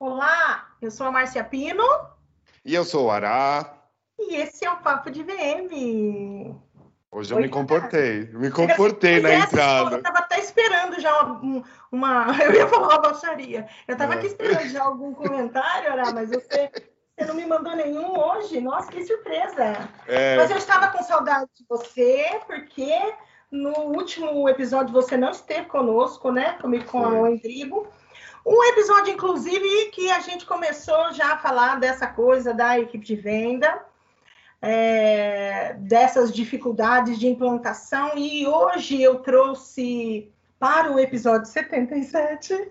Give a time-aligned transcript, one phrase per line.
[0.00, 1.84] Olá, eu sou a Márcia Pino.
[2.64, 3.70] E eu sou o Ará.
[4.18, 6.56] E esse é o Papo de VM.
[7.12, 9.90] Hoje eu Oi, me comportei, me comportei na entrada.
[9.90, 13.68] Eu estava até esperando já uma, uma, Eu ia falar uma baixaria.
[13.86, 16.70] Eu estava aqui esperando já algum comentário, Ará, mas você,
[17.14, 18.58] você não me mandou nenhum hoje.
[18.58, 19.86] Nossa, que surpresa!
[20.06, 20.38] É...
[20.38, 22.90] Mas eu estava com saudade de você, porque
[23.50, 26.56] no último episódio você não esteve conosco, né?
[26.58, 27.18] Comigo com Foi.
[27.18, 27.86] o Endrigo.
[28.44, 33.16] Um episódio, inclusive, que a gente começou já a falar dessa coisa da equipe de
[33.16, 33.84] venda,
[34.62, 42.70] é, dessas dificuldades de implantação, e hoje eu trouxe para o episódio 77,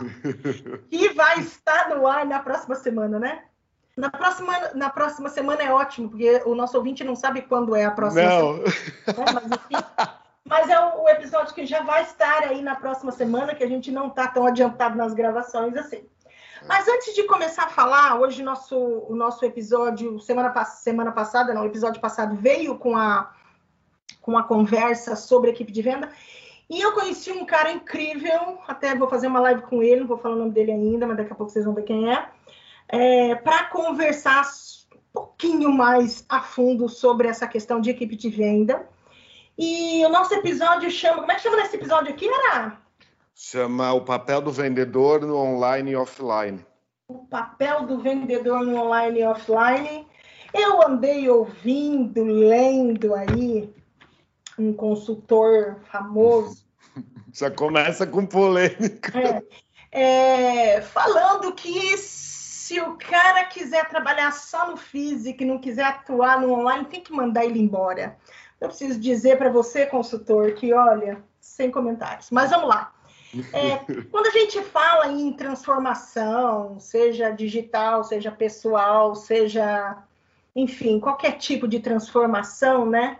[0.90, 3.42] que vai estar no ar na próxima semana, né?
[3.96, 7.84] Na próxima, na próxima semana é ótimo, porque o nosso ouvinte não sabe quando é
[7.84, 8.30] a próxima não.
[8.30, 8.62] semana.
[8.66, 9.30] Né?
[9.32, 9.84] Mas, enfim,
[10.48, 13.90] mas é o, episódio que já vai estar aí na próxima semana, que a gente
[13.90, 16.04] não está tão adiantado nas gravações assim.
[16.68, 21.62] Mas antes de começar a falar, hoje nosso, o nosso episódio, semana, semana passada, não,
[21.62, 23.32] o episódio passado veio com a,
[24.22, 26.10] com a conversa sobre a equipe de venda.
[26.70, 30.18] E eu conheci um cara incrível, até vou fazer uma live com ele, não vou
[30.18, 32.28] falar o nome dele ainda, mas daqui a pouco vocês vão ver quem é,
[32.88, 34.44] é para conversar
[34.94, 38.88] um pouquinho mais a fundo sobre essa questão de equipe de venda.
[39.58, 41.20] E o nosso episódio chama.
[41.20, 42.78] Como é que chama nesse episódio aqui, Era?
[43.34, 46.64] Chama O Papel do Vendedor no Online e Offline.
[47.08, 50.06] O papel do vendedor no online e offline.
[50.52, 53.72] Eu andei ouvindo, lendo aí
[54.58, 56.66] um consultor famoso.
[57.32, 59.12] Já começa com polêmica.
[59.92, 65.84] É, é, falando que se o cara quiser trabalhar só no físico e não quiser
[65.84, 68.18] atuar no online, tem que mandar ele embora.
[68.60, 72.30] Eu preciso dizer para você, consultor, que olha, sem comentários.
[72.30, 72.94] Mas vamos lá.
[73.52, 73.76] É,
[74.10, 79.98] quando a gente fala em transformação, seja digital, seja pessoal, seja,
[80.54, 83.18] enfim, qualquer tipo de transformação, né?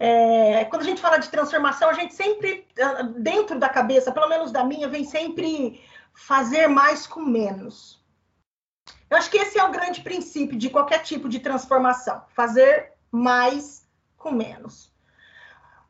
[0.00, 4.28] É, quando a gente fala de transformação, a gente sempre, ah, dentro da cabeça, pelo
[4.28, 5.82] menos da minha, vem sempre
[6.12, 7.98] fazer mais com menos.
[9.10, 13.87] Eu acho que esse é o grande princípio de qualquer tipo de transformação: fazer mais
[14.18, 14.92] com menos.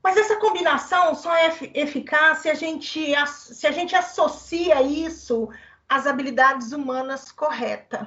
[0.03, 5.49] Mas essa combinação só é eficaz se a gente, se a gente associa isso
[5.89, 8.07] às habilidades humanas corretas.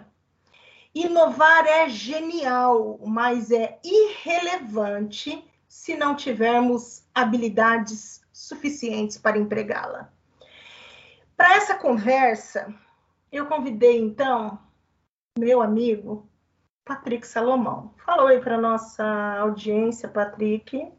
[0.93, 10.11] Inovar é genial, mas é irrelevante se não tivermos habilidades suficientes para empregá-la.
[11.37, 12.73] Para essa conversa,
[13.31, 14.59] eu convidei então
[15.39, 16.29] meu amigo
[16.85, 17.93] Patrick Salomão.
[18.05, 19.03] Falou aí para nossa
[19.39, 20.91] audiência, Patrick.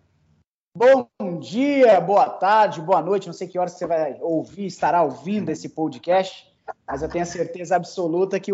[0.76, 3.26] Bom dia, boa tarde, boa noite.
[3.26, 6.50] Não sei que horas você vai ouvir, estará ouvindo esse podcast,
[6.86, 8.52] mas eu tenho a certeza absoluta que,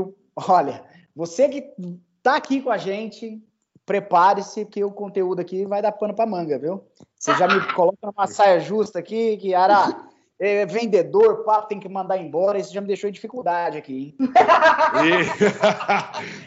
[0.49, 0.85] olha,
[1.15, 1.73] você que
[2.17, 3.41] está aqui com a gente,
[3.87, 6.85] prepare-se que o conteúdo aqui vai dar pano para manga, viu?
[7.17, 10.09] Você já me coloca uma saia justa aqui, que Ara,
[10.41, 14.15] é, vendedor, papo, tem que mandar embora, isso já me deixou em dificuldade aqui.
[14.19, 14.29] E...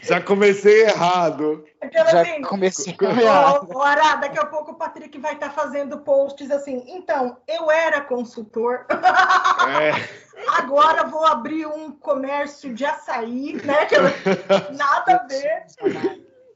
[0.06, 1.64] já comecei errado.
[1.80, 3.68] Aquela já assim, comecei errado.
[3.74, 8.00] Ora, daqui a pouco o Patrick vai estar tá fazendo posts assim, então, eu era
[8.00, 8.86] consultor.
[8.88, 10.22] É.
[10.58, 13.84] Agora vou abrir um comércio de açaí, né?
[13.86, 14.02] Que eu...
[14.74, 15.66] nada a ver.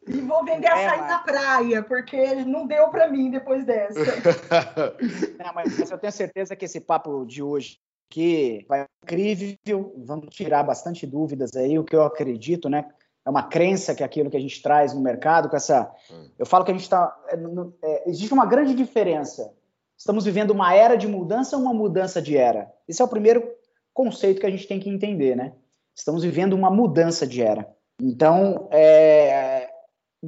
[0.07, 3.99] E vou vender açaí é, na praia, porque não deu para mim depois dessa.
[5.43, 7.79] Não, mas eu tenho certeza que esse papo de hoje
[8.09, 12.89] que vai incrível, vamos tirar bastante dúvidas aí, o que eu acredito, né?
[13.25, 15.93] É uma crença que é aquilo que a gente traz no mercado, com essa.
[16.11, 16.29] Hum.
[16.39, 17.17] Eu falo que a gente está.
[17.29, 17.37] É,
[17.83, 19.53] é, existe uma grande diferença.
[19.99, 22.71] Estamos vivendo uma era de mudança ou uma mudança de era?
[22.87, 23.51] Esse é o primeiro
[23.93, 25.55] conceito que a gente tem que entender, né?
[25.95, 27.67] Estamos vivendo uma mudança de era.
[28.01, 29.56] Então, é,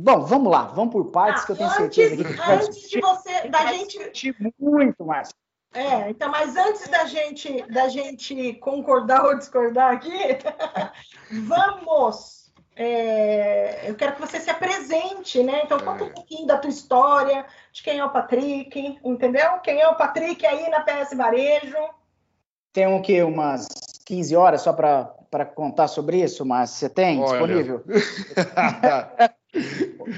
[0.00, 3.00] Bom, vamos lá, vamos por partes ah, que eu tenho antes, certeza que antes de
[3.00, 5.30] você da gente muito mais.
[5.74, 10.10] É, então, mas antes da gente da gente concordar ou discordar aqui,
[11.46, 12.38] vamos.
[12.76, 15.62] É, eu quero que você se apresente, né?
[15.64, 19.58] Então, conta um pouquinho da tua história, de quem é o Patrick, entendeu?
[19.64, 21.76] Quem é o Patrick aí na PS Varejo?
[22.72, 23.24] Tem o quê?
[23.24, 23.66] Umas
[24.06, 27.30] 15 horas só para contar sobre isso, mas você tem Olha.
[27.30, 27.84] disponível?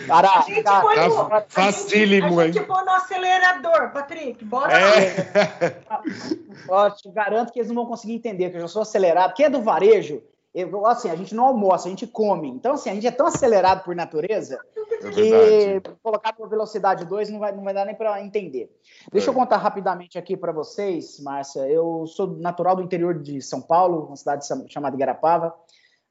[0.06, 3.92] Para, a gente tá, põe no, tá facílimo, a gente, a gente põe no acelerador,
[3.92, 5.82] Patrick, bora é.
[6.68, 9.34] Ó, te garanto que eles não vão conseguir entender, que eu já sou acelerado.
[9.34, 10.22] Quem é do varejo
[10.52, 12.48] Eu, assim, a gente não almoça, a gente come.
[12.48, 15.96] Então, assim, a gente é tão acelerado por natureza É que verdade.
[16.02, 18.68] colocar na velocidade 2 não vai, não vai dar nem para entender.
[19.12, 19.36] Deixa eu É.
[19.36, 21.68] contar rapidamente aqui para vocês, Márcia.
[21.68, 25.54] Eu sou natural do interior de São Paulo, uma cidade chamada Igarapava.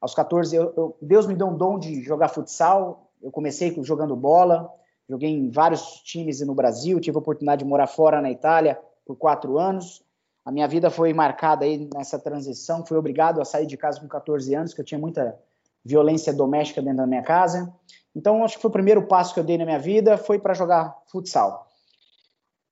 [0.00, 3.09] Aos 14, eu- eu- Deus me deu um dom de jogar futsal.
[3.22, 4.72] Eu comecei com- jogando bola,
[5.08, 9.16] joguei em vários times no Brasil, tive a oportunidade de morar fora na Itália por
[9.16, 10.02] quatro anos.
[10.44, 12.84] A minha vida foi marcada aí nessa transição.
[12.84, 15.38] Fui obrigado a sair de casa com 14 anos, que eu tinha muita
[15.84, 17.72] violência doméstica dentro da minha casa.
[18.14, 20.54] Então, acho que foi o primeiro passo que eu dei na minha vida, foi para
[20.54, 21.68] jogar futsal.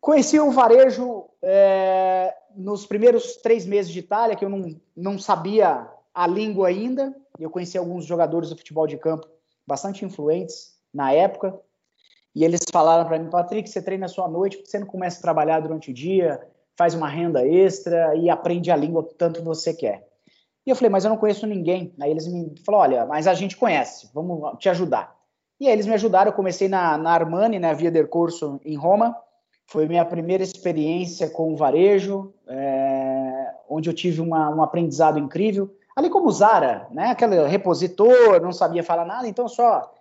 [0.00, 5.88] Conheci o varejo é, nos primeiros três meses de Itália, que eu não, não sabia
[6.14, 7.14] a língua ainda.
[7.38, 9.28] Eu conheci alguns jogadores do futebol de campo
[9.68, 11.54] bastante influentes na época.
[12.34, 15.18] E eles falaram para mim, Patrick, você treina só à noite, porque você não começa
[15.18, 16.40] a trabalhar durante o dia,
[16.76, 20.08] faz uma renda extra e aprende a língua tanto que você quer.
[20.66, 21.94] E eu falei, mas eu não conheço ninguém.
[22.00, 25.14] Aí eles me falaram, olha, mas a gente conhece, vamos te ajudar.
[25.60, 28.76] E aí eles me ajudaram, eu comecei na, na Armani, na Via del Corso, em
[28.76, 29.16] Roma.
[29.66, 35.74] Foi minha primeira experiência com o varejo, é, onde eu tive uma, um aprendizado incrível.
[35.98, 37.10] Ali como Zara, né?
[37.10, 39.92] Aquele repositor, não sabia falar nada, então só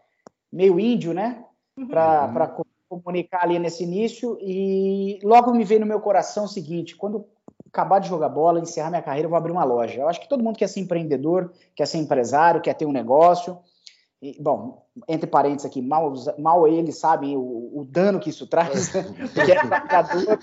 [0.54, 1.44] meio índio, né?
[1.90, 2.54] Para
[2.88, 3.02] Uhum.
[3.02, 4.38] comunicar ali nesse início.
[4.40, 7.26] E logo me veio no meu coração o seguinte: quando
[7.68, 10.00] acabar de jogar bola, encerrar minha carreira, eu vou abrir uma loja.
[10.00, 13.58] Eu acho que todo mundo quer ser empreendedor, quer ser empresário, quer ter um negócio.
[14.20, 18.92] E, bom, entre parênteses aqui, mal, mal eles sabem o, o dano que isso traz,
[18.92, 19.04] né?
[19.34, 20.40] porque é trabalhador,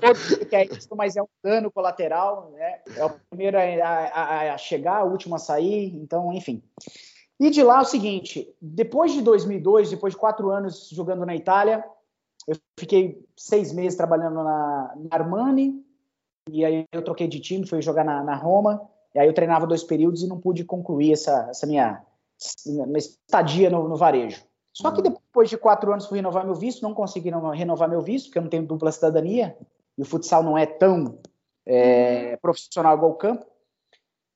[0.00, 2.80] todo mundo quer isso, mas é um dano colateral, né?
[2.96, 6.60] É o primeiro a, a, a chegar, o último a sair, então, enfim.
[7.38, 11.36] E de lá é o seguinte, depois de 2002, depois de quatro anos jogando na
[11.36, 11.84] Itália,
[12.46, 15.80] eu fiquei seis meses trabalhando na, na Armani,
[16.50, 18.82] e aí eu troquei de time, fui jogar na, na Roma,
[19.14, 22.02] e aí eu treinava dois períodos e não pude concluir essa, essa minha,
[22.66, 24.42] minha estadia no, no varejo.
[24.72, 28.26] Só que depois de quatro anos fui renovar meu visto, não consegui renovar meu visto,
[28.26, 29.56] porque eu não tenho dupla cidadania,
[29.98, 31.18] e o futsal não é tão
[31.66, 33.46] é, profissional igual o campo.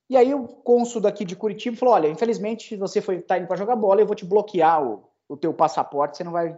[0.08, 3.56] E aí o cônsul daqui de Curitiba falou, olha, infelizmente você foi tá indo para
[3.56, 6.56] jogar bola, eu vou te bloquear o, o teu passaporte, você não vai,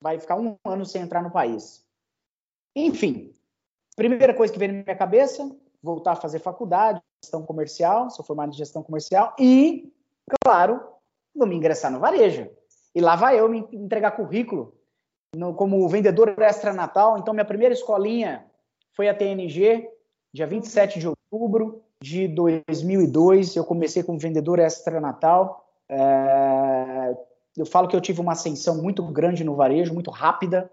[0.00, 1.84] vai ficar um ano sem entrar no país.
[2.76, 3.32] Enfim,
[3.96, 5.50] primeira coisa que veio na minha cabeça,
[5.82, 9.92] voltar a fazer faculdade, gestão comercial, sou formado em gestão comercial, e,
[10.42, 10.80] claro,
[11.34, 12.48] vou me ingressar no varejo.
[12.94, 14.74] E lá vai eu me entregar currículo
[15.34, 17.18] no, como vendedor extra natal.
[17.18, 18.44] Então, minha primeira escolinha
[18.92, 19.88] foi a TNG,
[20.32, 23.56] dia 27 de outubro de 2002.
[23.56, 25.66] Eu comecei como vendedor extra natal.
[25.88, 27.16] É,
[27.56, 30.70] eu falo que eu tive uma ascensão muito grande no varejo, muito rápida,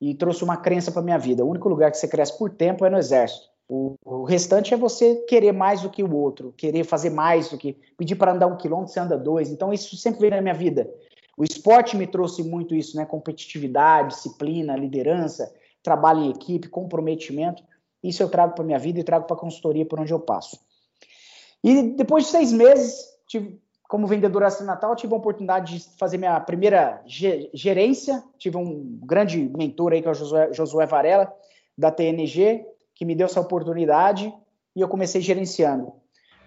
[0.00, 1.44] e trouxe uma crença para minha vida.
[1.44, 3.53] O único lugar que você cresce por tempo é no exército.
[3.68, 7.56] O, o, restante é você querer mais do que o outro, querer fazer mais do
[7.56, 9.50] que pedir para andar um quilômetro, você anda dois.
[9.50, 10.90] Então, isso sempre veio na minha vida.
[11.36, 13.04] O esporte me trouxe muito isso, né?
[13.04, 15.52] Competitividade, disciplina, liderança,
[15.82, 17.62] trabalho em equipe, comprometimento.
[18.02, 20.58] Isso eu trago para minha vida e trago para a consultoria por onde eu passo.
[21.62, 23.58] E depois de seis meses, tive,
[23.88, 28.22] como vendedor natal, tive a oportunidade de fazer minha primeira gerência.
[28.38, 31.34] Tive um grande mentor aí, que é o Josué, Josué Varela,
[31.76, 34.32] da TNG, que me deu essa oportunidade
[34.74, 35.92] e eu comecei gerenciando.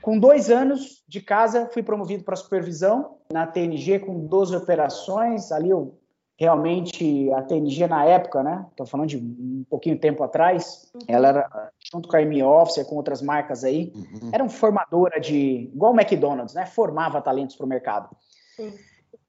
[0.01, 5.51] Com dois anos de casa, fui promovido para supervisão na TNG com 12 operações.
[5.51, 5.97] Ali eu
[6.39, 8.65] realmente, a TNG na época, né?
[8.69, 12.95] Estou falando de um pouquinho tempo atrás, ela era, junto com a M Officer, com
[12.95, 14.29] outras marcas aí, uhum.
[14.31, 16.65] era um formadora de, igual o McDonald's, né?
[16.67, 18.15] Formava talentos para o mercado.
[18.55, 18.71] Sim.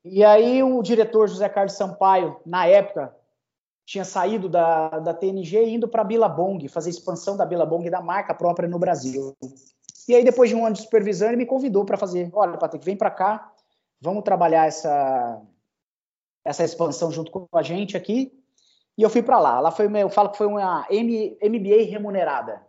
[0.04, 3.14] E aí o diretor José Carlos Sampaio, na época,
[3.88, 8.02] tinha saído da, da TNG e indo para a Billabong, fazer expansão da Billabong da
[8.02, 9.34] marca própria no Brasil.
[10.06, 12.84] E aí, depois de um ano de supervisão, ele me convidou para fazer: olha, Patrick,
[12.84, 13.50] vem para cá,
[13.98, 15.40] vamos trabalhar essa,
[16.44, 18.30] essa expansão junto com a gente aqui.
[18.96, 19.58] E eu fui para lá.
[19.58, 22.60] Lá foi, eu falo que foi uma MBA remunerada.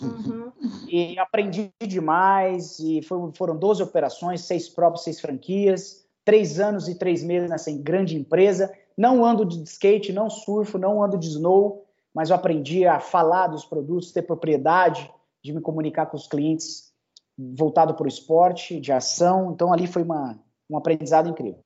[0.00, 0.52] Uhum.
[0.86, 2.78] E aprendi demais.
[2.78, 7.72] E foi, foram 12 operações, seis próprios, seis franquias, três anos e três meses nessa
[7.72, 8.72] grande empresa.
[8.98, 13.46] Não ando de skate, não surfo, não ando de snow, mas eu aprendi a falar
[13.46, 15.08] dos produtos, ter propriedade,
[15.40, 16.92] de me comunicar com os clientes
[17.38, 19.52] voltado para o esporte, de ação.
[19.52, 20.36] Então, ali foi uma,
[20.68, 21.62] um aprendizado incrível.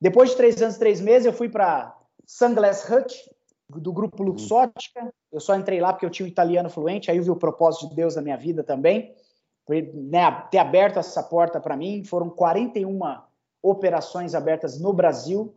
[0.00, 1.96] Depois de três anos, três meses, eu fui para
[2.26, 3.30] Sunglass Hut,
[3.68, 5.14] do grupo Luxótica.
[5.30, 7.88] Eu só entrei lá porque eu tinha um italiano fluente, aí eu vi o propósito
[7.88, 9.14] de Deus na minha vida também.
[9.68, 12.02] Né, ter aberto essa porta para mim.
[12.04, 12.98] Foram 41
[13.62, 15.54] operações abertas no Brasil.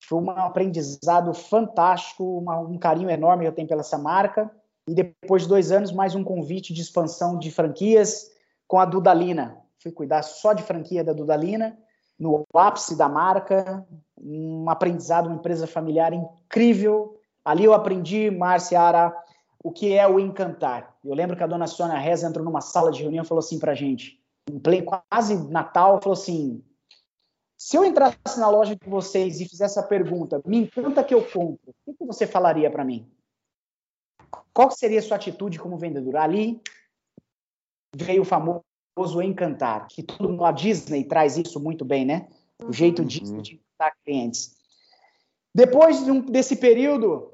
[0.00, 4.50] Foi um aprendizado fantástico, uma, um carinho enorme que eu tenho pela essa marca.
[4.86, 8.30] E depois de dois anos, mais um convite de expansão de franquias
[8.66, 11.76] com a Dudalina, fui cuidar só de franquia da Dudalina,
[12.18, 13.86] no ápice da marca,
[14.20, 17.16] um aprendizado, uma empresa familiar incrível.
[17.44, 19.16] Ali eu aprendi, Márcia Ara,
[19.62, 20.96] o que é o encantar.
[21.04, 23.58] Eu lembro que a dona Sônia Reza entrou numa sala de reunião e falou assim
[23.58, 24.18] para gente,
[24.50, 26.62] em play, quase Natal, falou assim,
[27.58, 31.24] se eu entrasse na loja de vocês e fizesse a pergunta, me encanta que eu
[31.24, 33.10] compro, o que você falaria para mim?
[34.54, 36.16] Qual seria a sua atitude como vendedor?
[36.16, 36.62] Ali
[37.96, 38.62] veio o famoso
[39.20, 42.28] encantar, que todo mundo, a Disney traz isso muito bem, né?
[42.62, 43.08] O jeito uhum.
[43.08, 44.56] Disney de encantar clientes.
[45.52, 46.00] Depois
[46.30, 47.32] desse período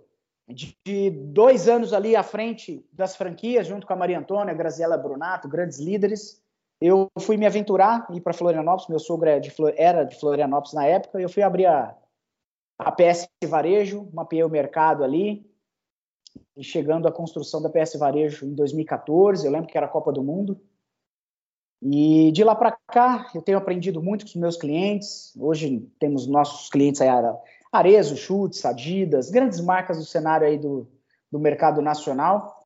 [0.48, 5.48] de, dois anos ali à frente das franquias, junto com a Maria Antônia, Graziela Brunato,
[5.48, 6.42] grandes líderes,
[6.80, 10.86] eu fui me aventurar, ir para Florianópolis, meu sogro é de, era de Florianópolis na
[10.86, 11.96] época, e eu fui abrir a,
[12.78, 15.46] a PS Varejo, mapeei o mercado ali,
[16.56, 20.12] e chegando à construção da PS Varejo em 2014, eu lembro que era a Copa
[20.12, 20.60] do Mundo.
[21.82, 25.36] E de lá para cá, eu tenho aprendido muito com os meus clientes.
[25.38, 27.08] Hoje temos nossos clientes aí,
[27.70, 30.88] Arezo, Chutes, Adidas, grandes marcas do cenário aí do,
[31.30, 32.63] do mercado nacional.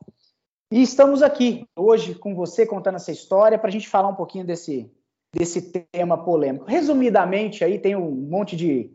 [0.70, 4.44] E estamos aqui hoje com você contando essa história para a gente falar um pouquinho
[4.44, 4.90] desse,
[5.34, 6.66] desse tema polêmico.
[6.66, 8.90] Resumidamente, aí tem um monte de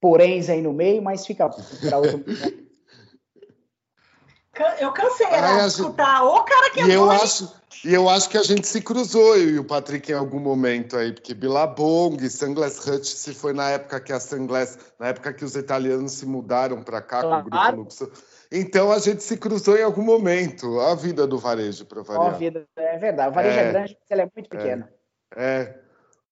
[0.00, 2.24] poréns aí no meio, mas fica para outro.
[4.80, 6.24] Eu cansei né, de escutar.
[6.24, 7.48] O cara que é e eu acho
[7.84, 10.96] E eu acho que a gente se cruzou, eu e o Patrick, em algum momento
[10.96, 15.44] aí, porque Billabong, Sunglass Hut, se foi na época que a Sunglass, na época que
[15.44, 17.42] os italianos se mudaram para cá claro.
[17.42, 18.10] com o Grupo Luxo.
[18.50, 20.80] Então a gente se cruzou em algum momento.
[20.80, 22.34] A vida do varejo, para variar.
[22.34, 23.30] A vida, é verdade.
[23.30, 24.92] O varejo é, é grande, porque ela é muito pequena.
[25.36, 25.44] É.
[25.44, 25.88] é.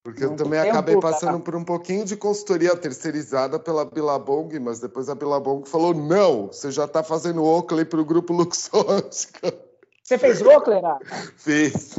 [0.07, 1.01] Porque eu também acabei tá?
[1.01, 6.47] passando por um pouquinho de consultoria terceirizada pela Billabong, mas depois a Billabong falou: não,
[6.47, 9.53] você já está fazendo Oakley para o grupo Luxótica.
[10.05, 10.97] Você fez Oakley, né?
[11.37, 11.99] Fiz.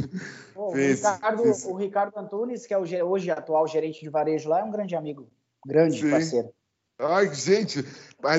[0.72, 1.64] Fiz, o, Ricardo, fiz.
[1.66, 5.28] o Ricardo Antunes, que é hoje atual gerente de varejo lá, é um grande amigo,
[5.66, 6.10] grande Sim.
[6.10, 6.48] parceiro.
[6.98, 7.84] Ai, gente,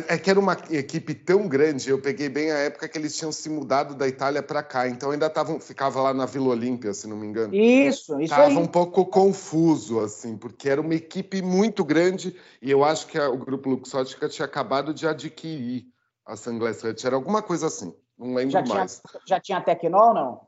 [0.10, 1.90] é que era uma equipe tão grande.
[1.90, 5.12] Eu peguei bem a época que eles tinham se mudado da Itália para cá, então
[5.12, 7.56] ainda estavam, ficava lá na Vila Olímpia, se não me engano.
[7.56, 8.58] Isso, isso Tava aí.
[8.58, 13.30] um pouco confuso assim, porque era uma equipe muito grande e eu acho que a,
[13.30, 15.86] o grupo Luxótica tinha acabado de adquirir
[16.26, 17.94] a Sunglass Hut, era alguma coisa assim.
[18.18, 19.02] Não lembro já mais.
[19.10, 20.42] Tinha, já tinha Tecnol, não?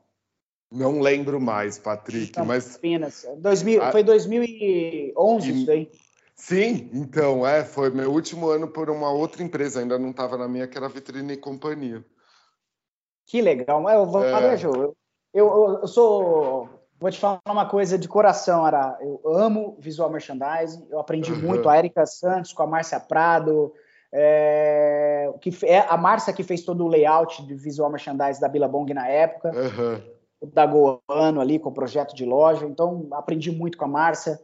[0.70, 2.78] Não lembro mais, Patrick, não, mas
[3.38, 5.62] 2000, foi 2011 e...
[5.62, 5.90] isso aí.
[6.34, 10.48] Sim, então, é, foi meu último ano por uma outra empresa, ainda não estava na
[10.48, 12.04] minha, que era Vitrine e Companhia.
[13.26, 14.54] Que legal, eu vou é...
[14.64, 14.96] eu,
[15.32, 16.68] eu, eu sou
[17.02, 18.96] Vou te falar uma coisa de coração, Ara.
[19.00, 20.86] Eu amo visual merchandising.
[20.88, 21.40] Eu aprendi uhum.
[21.40, 23.72] muito a Erika Santos com a Márcia Prado,
[24.12, 28.94] é, que é a Márcia que fez todo o layout de visual merchandising da Billabong
[28.94, 30.00] na época, uhum.
[30.42, 32.66] o da Goano ali com o projeto de loja.
[32.66, 34.38] Então aprendi muito com a Márcia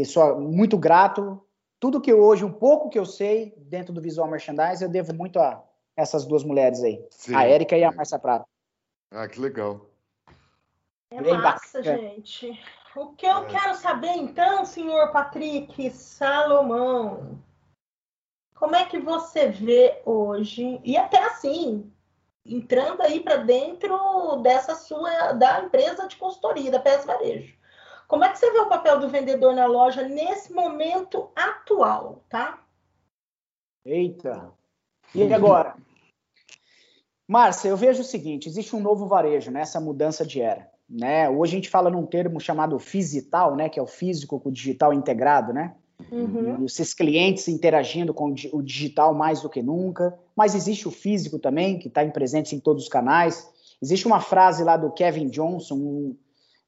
[0.00, 1.40] e sou muito grato.
[1.78, 5.38] Tudo que hoje, um pouco que eu sei dentro do visual merchandising, eu devo muito
[5.38, 5.62] a
[5.96, 7.34] essas duas mulheres aí, Sim.
[7.34, 8.44] a Érica e a Márcia Prado.
[9.12, 9.88] Ah, que legal.
[11.10, 11.98] É Bem massa, bacana.
[11.98, 12.60] gente.
[12.96, 13.46] O que eu é.
[13.46, 17.38] quero saber então, senhor Patrick Salomão,
[18.56, 21.92] como é que você vê hoje, e até assim,
[22.44, 27.54] entrando aí para dentro dessa sua, da empresa de consultoria, da PS Varejo,
[28.08, 32.62] como é que você vê o papel do vendedor na loja nesse momento atual, tá?
[33.84, 34.52] Eita!
[35.14, 35.76] E agora?
[37.26, 39.60] Márcia, eu vejo o seguinte: existe um novo varejo, né?
[39.60, 40.68] Essa mudança de era.
[40.88, 41.28] Né?
[41.30, 43.68] Hoje a gente fala num termo chamado fisital, né?
[43.68, 45.74] Que é o físico com o digital integrado, né?
[46.10, 46.64] Uhum.
[46.64, 51.78] Esses clientes interagindo com o digital mais do que nunca, mas existe o físico também,
[51.78, 53.48] que está presente em todos os canais.
[53.80, 56.16] Existe uma frase lá do Kevin Johnson, um,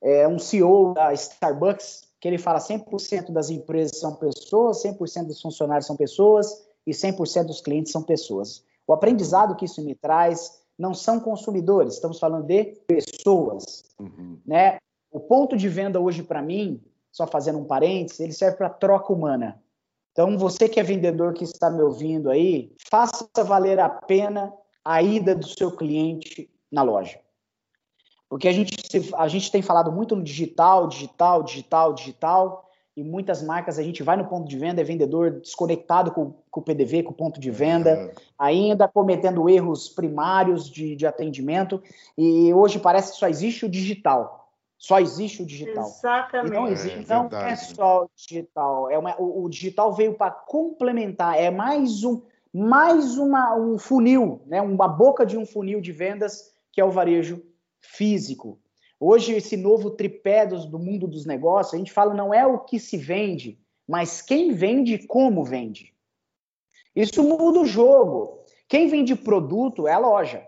[0.07, 5.41] é, um CEO da Starbucks, que ele fala 100% das empresas são pessoas, 100% dos
[5.41, 8.65] funcionários são pessoas e 100% dos clientes são pessoas.
[8.87, 13.83] O aprendizado que isso me traz não são consumidores, estamos falando de pessoas.
[13.99, 14.39] Uhum.
[14.47, 14.79] Né?
[15.11, 16.81] O ponto de venda hoje para mim
[17.17, 19.59] só fazendo um parênteses, ele serve para troca humana.
[20.13, 24.53] Então, você que é vendedor que está me ouvindo aí, faça valer a pena
[24.85, 27.19] a ida do seu cliente na loja.
[28.29, 28.75] Porque a gente,
[29.17, 34.03] a gente tem falado muito no digital, digital, digital, digital, e muitas marcas a gente
[34.03, 37.39] vai no ponto de venda, é vendedor desconectado com, com o PDV, com o ponto
[37.39, 38.15] de venda, é.
[38.39, 41.83] ainda cometendo erros primários de, de atendimento,
[42.17, 44.51] e hoje parece que só existe o digital.
[44.79, 45.85] Só existe o digital.
[45.85, 46.53] Exatamente.
[46.53, 48.91] não existe, é, não é só o digital.
[48.91, 54.41] É uma, o, o digital veio para complementar, é mais um mais uma, um funil,
[54.47, 54.63] né?
[54.63, 57.43] uma boca de um funil de vendas que é o varejo
[57.81, 58.61] físico.
[58.99, 62.61] Hoje, esse novo tripé do, do mundo dos negócios, a gente fala não é o
[62.61, 65.95] que se vende, mas quem vende e como vende.
[66.95, 68.43] Isso muda o jogo.
[68.69, 70.47] Quem vende produto é a loja.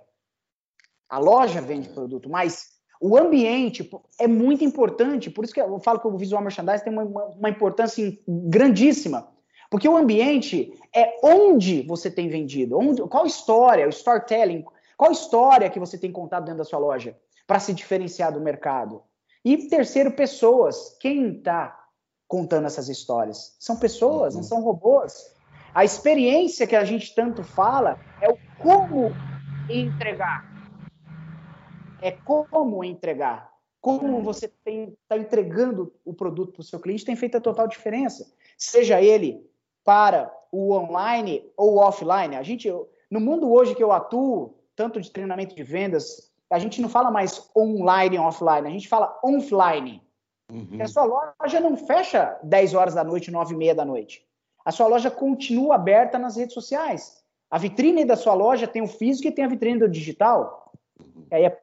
[1.08, 5.30] A loja vende produto, mas o ambiente é muito importante.
[5.30, 9.28] Por isso que eu falo que o visual merchandising tem uma, uma importância grandíssima.
[9.70, 14.64] Porque o ambiente é onde você tem vendido, onde, qual história, o storytelling,
[14.98, 19.02] qual história que você tem contado dentro da sua loja para se diferenciar do mercado.
[19.42, 20.98] E terceiro, pessoas.
[21.00, 21.86] Quem está
[22.28, 23.56] contando essas histórias?
[23.58, 24.40] São pessoas, uhum.
[24.40, 25.34] não são robôs.
[25.72, 29.12] A experiência que a gente tanto fala é o como
[29.70, 30.44] entregar.
[32.02, 33.50] É como entregar.
[33.80, 38.30] Como você está entregando o produto para o seu cliente tem feito a total diferença.
[38.58, 39.48] Seja ele
[39.84, 42.36] para o online ou offline.
[42.36, 42.68] A gente,
[43.08, 47.10] no mundo hoje que eu atuo, tanto de treinamento de vendas, a gente não fala
[47.10, 50.00] mais online e offline, a gente fala offline.
[50.50, 50.80] Uhum.
[50.80, 54.24] A sua loja não fecha 10 horas da noite, 9 e meia da noite.
[54.64, 57.24] A sua loja continua aberta nas redes sociais.
[57.50, 60.72] A vitrine da sua loja tem o físico e tem a vitrine do digital.
[61.00, 61.26] Uhum.
[61.32, 61.60] Aí é,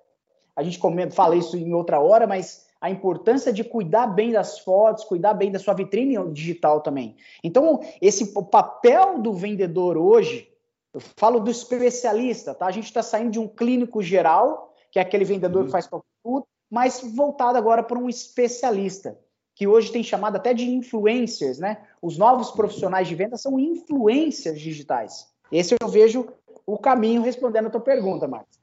[0.54, 0.78] a gente
[1.12, 5.52] fala isso em outra hora, mas a importância de cuidar bem das fotos, cuidar bem
[5.52, 7.16] da sua vitrine digital também.
[7.42, 10.54] Então, esse o papel do vendedor hoje,
[10.96, 12.68] eu falo do especialista, tá?
[12.68, 15.66] A gente está saindo de um clínico geral, que é aquele vendedor uhum.
[15.66, 15.90] que faz
[16.24, 19.20] tudo, mas voltado agora para um especialista,
[19.54, 21.86] que hoje tem chamado até de influencers, né?
[22.02, 25.28] Os novos profissionais de venda são influencers digitais.
[25.52, 26.30] Esse eu vejo
[26.66, 28.58] o caminho respondendo a tua pergunta, Marcos.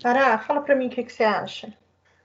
[0.00, 1.76] Tará, fala para mim o que, que você acha.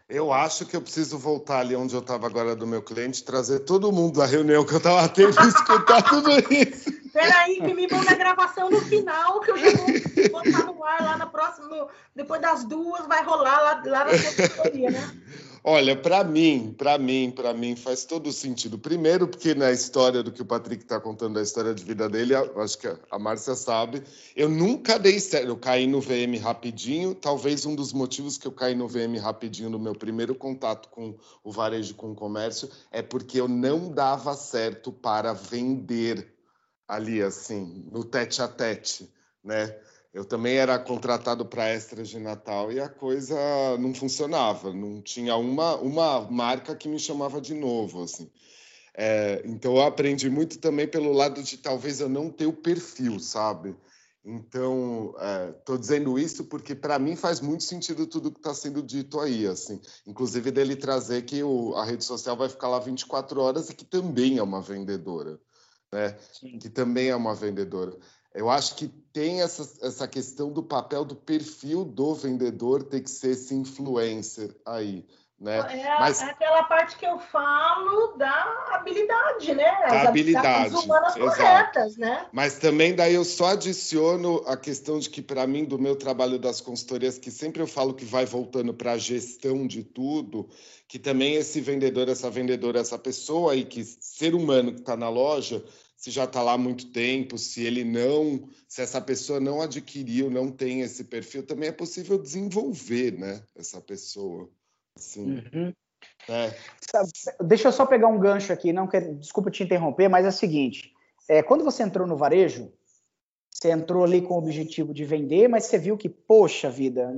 [0.07, 3.61] Eu acho que eu preciso voltar ali onde eu estava agora do meu cliente, trazer
[3.61, 6.94] todo mundo da reunião que eu estava tendo e escutar tudo isso.
[7.15, 9.87] Peraí, que me manda a gravação no final, que eu já vou
[10.29, 11.87] botar no ar lá na próxima.
[12.13, 15.21] Depois das duas, vai rolar lá, lá na consultoria, né?
[15.63, 18.77] Olha, para mim, para mim, para mim faz todo sentido.
[18.77, 22.35] Primeiro, porque na história do que o Patrick está contando, da história de vida dele,
[22.35, 24.03] acho que a Márcia sabe,
[24.35, 25.47] eu nunca dei certo.
[25.47, 27.15] Eu caí no VM rapidinho.
[27.15, 31.15] Talvez um dos motivos que eu caí no VM rapidinho no meu primeiro contato com
[31.43, 36.34] o varejo, com o comércio, é porque eu não dava certo para vender
[36.87, 39.11] ali, assim, no tete a tete,
[39.43, 39.75] né?
[40.13, 43.35] Eu também era contratado para extras de Natal e a coisa
[43.77, 48.31] não funcionava, não tinha uma, uma marca que me chamava de novo, assim.
[48.93, 53.19] É, então eu aprendi muito também pelo lado de talvez eu não ter o perfil,
[53.19, 53.75] sabe?
[54.23, 55.13] Então,
[55.59, 59.19] estou é, dizendo isso porque para mim faz muito sentido tudo que está sendo dito
[59.19, 59.79] aí, assim.
[60.07, 63.85] Inclusive dele trazer que o, a rede social vai ficar lá 24 horas e que
[63.85, 65.39] também é uma vendedora,
[65.95, 66.17] né?
[66.33, 66.59] Sim.
[66.59, 67.97] Que também é uma vendedora.
[68.33, 73.09] Eu acho que tem essa, essa questão do papel do perfil do vendedor ter que
[73.09, 75.05] ser esse influencer aí.
[75.39, 75.57] Né?
[75.57, 79.69] É, Mas, é aquela parte que eu falo da habilidade, né?
[79.83, 81.37] As habilidade, humanas exato.
[81.37, 82.25] corretas, né?
[82.31, 86.39] Mas também daí eu só adiciono a questão de que para mim do meu trabalho
[86.39, 90.49] das consultorias, que sempre eu falo que vai voltando para a gestão de tudo,
[90.87, 95.09] que também esse vendedor, essa vendedora, essa pessoa aí que ser humano que está na
[95.09, 95.63] loja
[96.05, 100.29] se já está lá há muito tempo, se ele não, se essa pessoa não adquiriu,
[100.29, 103.41] não tem esse perfil, também é possível desenvolver, né?
[103.57, 104.47] Essa pessoa.
[104.95, 105.73] Assim, uhum.
[106.29, 106.55] é.
[107.43, 110.31] Deixa eu só pegar um gancho aqui, não quero, desculpa te interromper, mas é o
[110.31, 110.93] seguinte:
[111.27, 112.71] é, quando você entrou no varejo,
[113.49, 117.11] você entrou ali com o objetivo de vender, mas você viu que, poxa vida,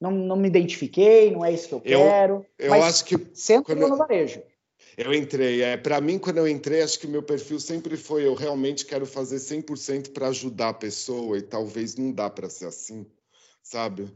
[0.00, 2.46] não, não me identifiquei, não é isso que eu quero.
[2.58, 3.14] Eu, eu acho que.
[3.14, 3.90] Você entrou quando...
[3.90, 4.42] no varejo.
[4.96, 5.62] Eu entrei.
[5.62, 8.84] É, para mim, quando eu entrei, acho que o meu perfil sempre foi: eu realmente
[8.84, 13.06] quero fazer 100% para ajudar a pessoa, e talvez não dá para ser assim,
[13.62, 14.12] sabe?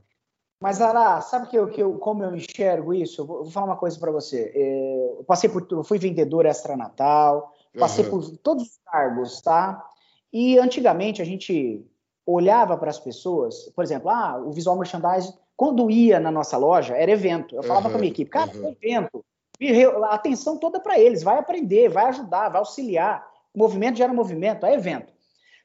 [0.61, 3.23] Mas, Ara, sabe que eu, que eu, como eu enxergo isso?
[3.23, 4.53] Eu vou, falar uma coisa para você.
[4.55, 5.67] É, eu passei por.
[5.71, 8.11] Eu fui vendedor extra-natal, passei uhum.
[8.11, 9.83] por todos os cargos, tá?
[10.33, 11.85] E antigamente a gente
[12.27, 16.95] olhava para as pessoas, por exemplo, ah, o visual merchandising, quando ia na nossa loja,
[16.95, 17.55] era evento.
[17.55, 17.93] Eu falava uhum.
[17.93, 18.67] com a minha equipe, cara, uhum.
[18.67, 19.25] é evento
[20.05, 23.27] a atenção toda para eles, vai aprender, vai ajudar, vai auxiliar.
[23.55, 25.13] Movimento gera movimento, é evento.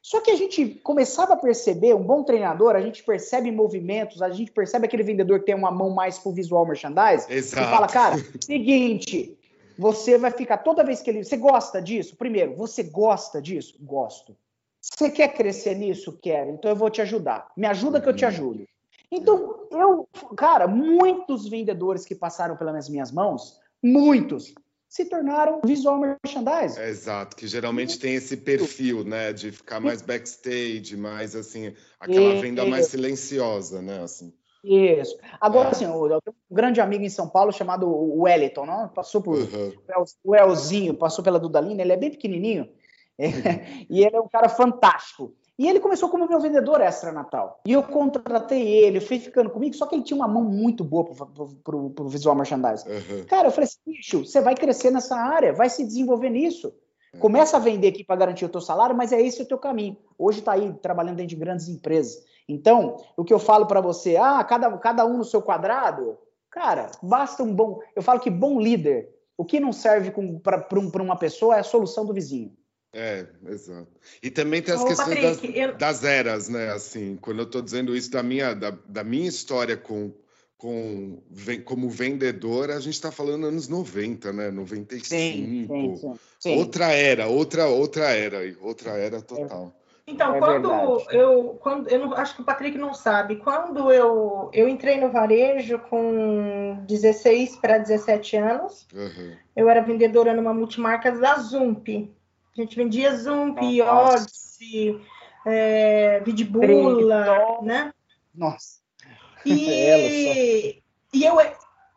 [0.02, 4.30] Só que a gente começava a perceber, um bom treinador, a gente percebe movimentos, a
[4.30, 7.62] gente percebe aquele vendedor que tem uma mão mais pro visual merchandise, Exato.
[7.62, 9.38] e fala, cara, seguinte,
[9.78, 11.22] você vai ficar toda vez que ele.
[11.22, 12.16] Você gosta disso?
[12.16, 13.76] Primeiro, você gosta disso?
[13.80, 14.36] Gosto.
[14.80, 16.18] Você quer crescer nisso?
[16.20, 16.50] Quero.
[16.50, 17.52] Então eu vou te ajudar.
[17.56, 18.30] Me ajuda que eu te uhum.
[18.30, 18.68] ajudo.
[19.08, 24.54] Então, eu, cara, muitos vendedores que passaram pelas minhas mãos muitos,
[24.88, 26.78] se tornaram visual merchandising.
[26.78, 32.40] É, exato, que geralmente tem esse perfil, né, de ficar mais backstage, mais assim, aquela
[32.40, 34.32] venda mais silenciosa, né, assim.
[34.62, 35.18] Isso.
[35.40, 35.70] Agora, é.
[35.72, 38.88] assim, eu tenho um grande amigo em São Paulo chamado Wellington, não?
[38.88, 39.36] Passou por.
[39.36, 39.72] Uhum.
[40.22, 42.68] O Elzinho, passou pela Dudalina, ele é bem pequenininho.
[43.18, 43.26] É,
[43.90, 45.34] e ele é um cara fantástico.
[45.58, 47.60] E ele começou como meu vendedor extra Natal.
[47.66, 50.82] E eu contratei ele, eu fui ficando comigo, só que ele tinha uma mão muito
[50.82, 52.88] boa pro, pro, pro visual merchandising.
[52.88, 53.24] Uhum.
[53.26, 56.74] Cara, eu falei assim, bicho, você vai crescer nessa área, vai se desenvolver nisso.
[57.14, 57.20] Uhum.
[57.20, 59.96] Começa a vender aqui para garantir o teu salário, mas é esse o teu caminho.
[60.18, 62.24] Hoje está aí trabalhando dentro de grandes empresas.
[62.48, 66.18] Então, o que eu falo para você, ah, cada, cada um no seu quadrado,
[66.50, 67.78] cara, basta um bom.
[67.94, 70.12] Eu falo que bom líder, o que não serve
[70.42, 72.52] para um, uma pessoa é a solução do vizinho.
[72.92, 73.88] É, exato.
[74.22, 75.76] E também tem as Ô, questões Patrick, das, eu...
[75.76, 76.72] das, eras, né?
[76.72, 80.12] Assim, quando eu estou dizendo isso da minha, da, da minha história com,
[80.58, 81.22] com,
[81.64, 84.50] como vendedora, a gente está falando anos 90, né?
[84.50, 85.06] 95.
[85.06, 86.58] Sim, sim, sim.
[86.58, 89.74] Outra era, outra, outra era, outra era total.
[90.06, 91.16] Então, é quando verdade.
[91.16, 95.10] eu, quando eu não, acho que o Patrick não sabe, quando eu, eu entrei no
[95.10, 99.32] varejo com 16 para 17 anos, uhum.
[99.56, 101.88] eu era vendedora numa multimarca da Zump.
[102.56, 105.00] A gente vendia Zump, Odyssey,
[105.46, 107.94] é, Vidbula, né?
[108.34, 108.80] Nossa.
[109.44, 110.82] E,
[111.14, 111.40] e eu,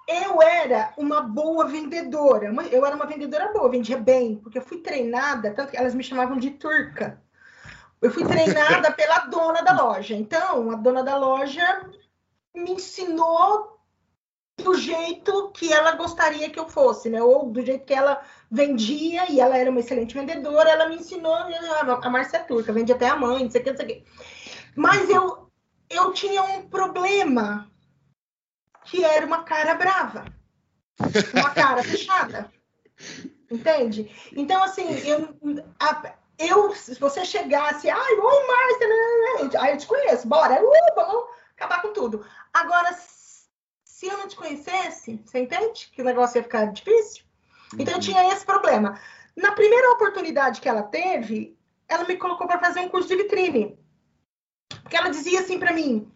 [0.07, 2.53] eu era uma boa vendedora.
[2.71, 6.03] Eu era uma vendedora boa, vendia bem, porque eu fui treinada, tanto que elas me
[6.03, 7.21] chamavam de turca.
[8.01, 10.15] Eu fui treinada pela dona da loja.
[10.15, 11.89] Então, a dona da loja
[12.53, 13.74] me ensinou
[14.57, 17.21] do jeito que ela gostaria que eu fosse, né?
[17.21, 21.33] Ou do jeito que ela vendia, e ela era uma excelente vendedora, ela me ensinou,
[21.33, 23.89] a Márcia é turca, vende até a mãe, não sei o que, não sei o
[23.89, 24.05] que.
[24.75, 25.51] Mas eu,
[25.89, 27.69] eu tinha um problema,
[28.85, 30.25] que era uma cara brava,
[31.33, 32.51] uma cara fechada,
[33.51, 34.09] entende?
[34.33, 35.35] Então, assim, eu,
[35.79, 40.27] a, eu se você chegasse, ai, oi, Márcia, né, né, né aí eu te conheço,
[40.27, 41.25] bora, uh, vamos
[41.57, 42.25] acabar com tudo.
[42.53, 42.93] Agora,
[43.95, 47.23] se eu não te conhecesse, você entende que o negócio ia ficar difícil?
[47.75, 47.99] Então eu uhum.
[48.01, 48.99] tinha esse problema.
[49.37, 53.79] Na primeira oportunidade que ela teve, ela me colocou para fazer um curso de vitrine.
[54.83, 56.11] Porque ela dizia assim para mim,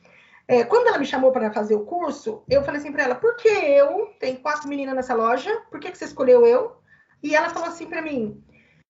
[0.45, 3.37] é, quando ela me chamou para fazer o curso, eu falei assim para ela: por
[3.37, 4.13] que eu?
[4.19, 6.81] Tem quatro meninas nessa loja, por que, que você escolheu eu?
[7.23, 8.43] E ela falou assim para mim: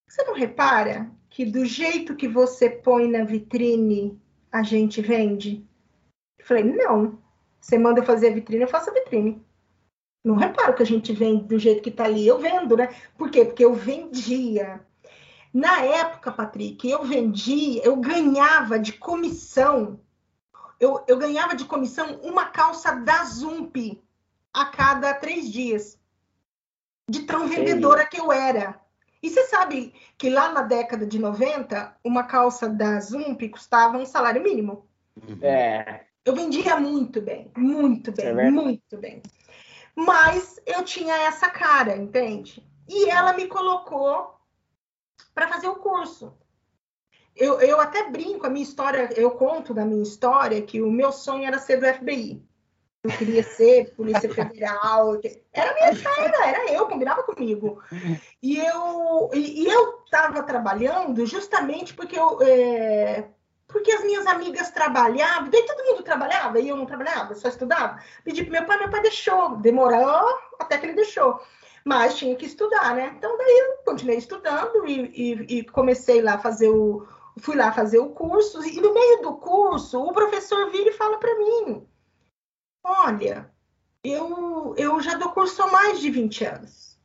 [0.08, 4.20] você não repara que do jeito que você põe na vitrine,
[4.52, 5.64] a gente vende?
[6.40, 7.19] Eu falei: não.
[7.60, 9.44] Você manda eu fazer a vitrine, eu faço a vitrine.
[10.24, 12.28] Não reparo que a gente vende do jeito que está ali.
[12.28, 12.94] Eu vendo, né?
[13.18, 13.46] Por quê?
[13.46, 14.86] Porque eu vendia.
[15.54, 20.00] Na época, Patrick, eu vendia, eu ganhava de comissão,
[20.80, 24.02] eu, eu ganhava de comissão uma calça da Zump
[24.54, 26.00] a cada três dias.
[27.10, 28.80] De tão vendedora que eu era.
[29.22, 34.06] E você sabe que lá na década de 90, uma calça da Zump custava um
[34.06, 34.88] salário mínimo.
[35.42, 36.06] É.
[36.26, 39.22] Eu vendia muito bem, muito bem, é muito bem.
[39.96, 42.66] Mas eu tinha essa cara, entende?
[42.88, 44.36] E ela me colocou
[45.34, 46.34] para fazer o curso.
[47.36, 51.12] Eu, eu até brinco, a minha história, eu conto da minha história que o meu
[51.12, 52.44] sonho era ser do FBI.
[53.04, 55.20] Eu queria ser Polícia Federal.
[55.54, 57.82] Era a minha cara, era eu, combinava comigo.
[58.42, 63.30] E eu e, e eu estava trabalhando justamente porque eu, é,
[63.70, 68.02] porque as minhas amigas trabalhavam, daí todo mundo trabalhava e eu não trabalhava, só estudava.
[68.24, 71.40] Pedi pro meu pai, meu pai deixou, demorou até que ele deixou.
[71.86, 73.14] Mas tinha que estudar, né?
[73.16, 77.08] Então daí eu continuei estudando e, e, e comecei lá a fazer o.
[77.42, 81.18] Fui lá fazer o curso, e no meio do curso, o professor vira e fala
[81.18, 81.88] para mim:
[82.84, 83.50] Olha,
[84.04, 87.00] eu, eu já dou curso há mais de 20 anos.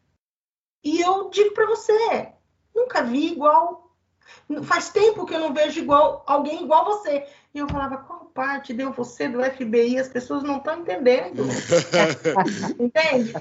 [0.83, 2.33] E eu digo para você,
[2.75, 3.84] nunca vi igual
[4.65, 7.27] Faz tempo que eu não vejo igual alguém igual você.
[7.55, 9.99] E eu falava, qual parte deu você do FBI?
[9.99, 11.45] As pessoas não estão entendendo.
[12.79, 13.35] Entende?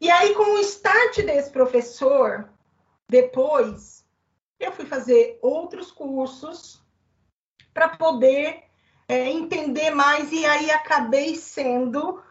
[0.00, 2.48] E aí, com o start desse professor,
[3.08, 4.04] depois,
[4.58, 6.82] eu fui fazer outros cursos
[7.72, 8.64] para poder
[9.08, 12.22] é, entender mais, e aí acabei sendo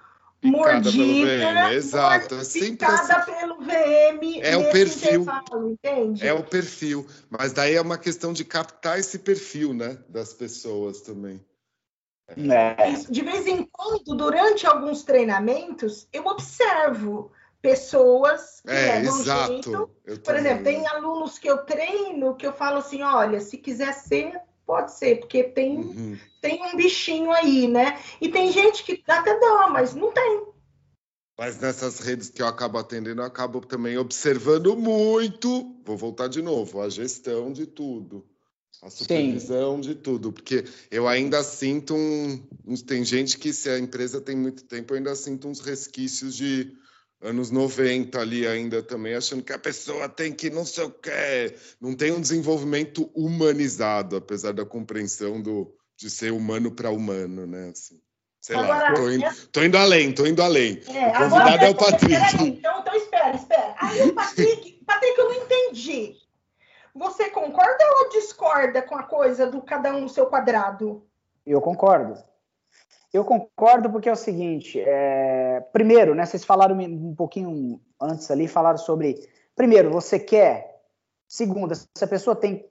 [0.44, 3.32] mordida, exato, é sempre assim.
[3.32, 4.42] pelo VM.
[4.42, 5.26] É o perfil,
[5.70, 6.26] entende?
[6.26, 11.02] É o perfil, mas daí é uma questão de captar esse perfil, né, das pessoas
[11.02, 11.44] também.
[12.28, 12.94] É.
[13.10, 19.52] De vez em quando, durante alguns treinamentos, eu observo pessoas que é, exato.
[20.06, 20.22] Jeito.
[20.24, 24.40] Por exemplo, tem alunos que eu treino que eu falo assim, olha, se quiser ser,
[24.66, 26.18] pode ser, porque tem, uhum.
[26.42, 28.00] tem um bichinho aí, né?
[28.20, 30.46] E tem gente que até dá, mas não tem.
[31.38, 35.76] Mas nessas redes que eu acabo atendendo, eu acabo também observando muito.
[35.84, 38.24] Vou voltar de novo, a gestão de tudo.
[38.82, 39.90] A supervisão Sim.
[39.90, 42.40] de tudo, porque eu ainda sinto um,
[42.88, 46.76] Tem gente que, se a empresa tem muito tempo, eu ainda sinto uns resquícios de
[47.22, 51.56] anos 90 ali ainda também, achando que a pessoa tem que não sei o quê.
[51.80, 57.70] Não tem um desenvolvimento humanizado, apesar da compreensão do, de ser humano para humano, né?
[57.70, 58.00] Assim.
[58.42, 59.34] Sei agora, lá, tô indo, é...
[59.52, 60.82] tô indo além, tô indo além.
[60.88, 62.44] É, o convidado agora, é o Patrick.
[62.44, 63.76] então, então espera, espera.
[63.78, 66.16] Aí o Patrick, Patrick, eu não entendi.
[66.96, 71.06] Você concorda ou discorda com a coisa do cada um no seu quadrado?
[71.46, 72.22] Eu concordo.
[73.14, 75.60] Eu concordo porque é o seguinte, é...
[75.74, 80.82] primeiro, né, vocês falaram um pouquinho antes ali, falaram sobre, primeiro, você quer,
[81.28, 82.66] segundo, se a pessoa tem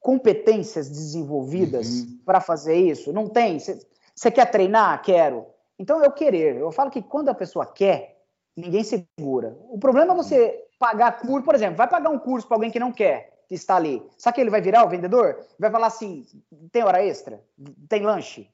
[0.00, 2.20] competências desenvolvidas uhum.
[2.24, 5.02] para fazer isso, não tem, você quer treinar?
[5.02, 5.46] Quero.
[5.78, 6.56] Então, eu querer.
[6.56, 8.22] Eu falo que quando a pessoa quer,
[8.56, 9.56] ninguém segura.
[9.68, 12.78] O problema é você pagar curso, por exemplo, vai pagar um curso para alguém que
[12.78, 14.02] não quer, que está ali.
[14.16, 15.44] Sabe que ele vai virar o vendedor?
[15.58, 16.24] Vai falar assim:
[16.70, 17.42] tem hora extra?
[17.88, 18.48] Tem lanche?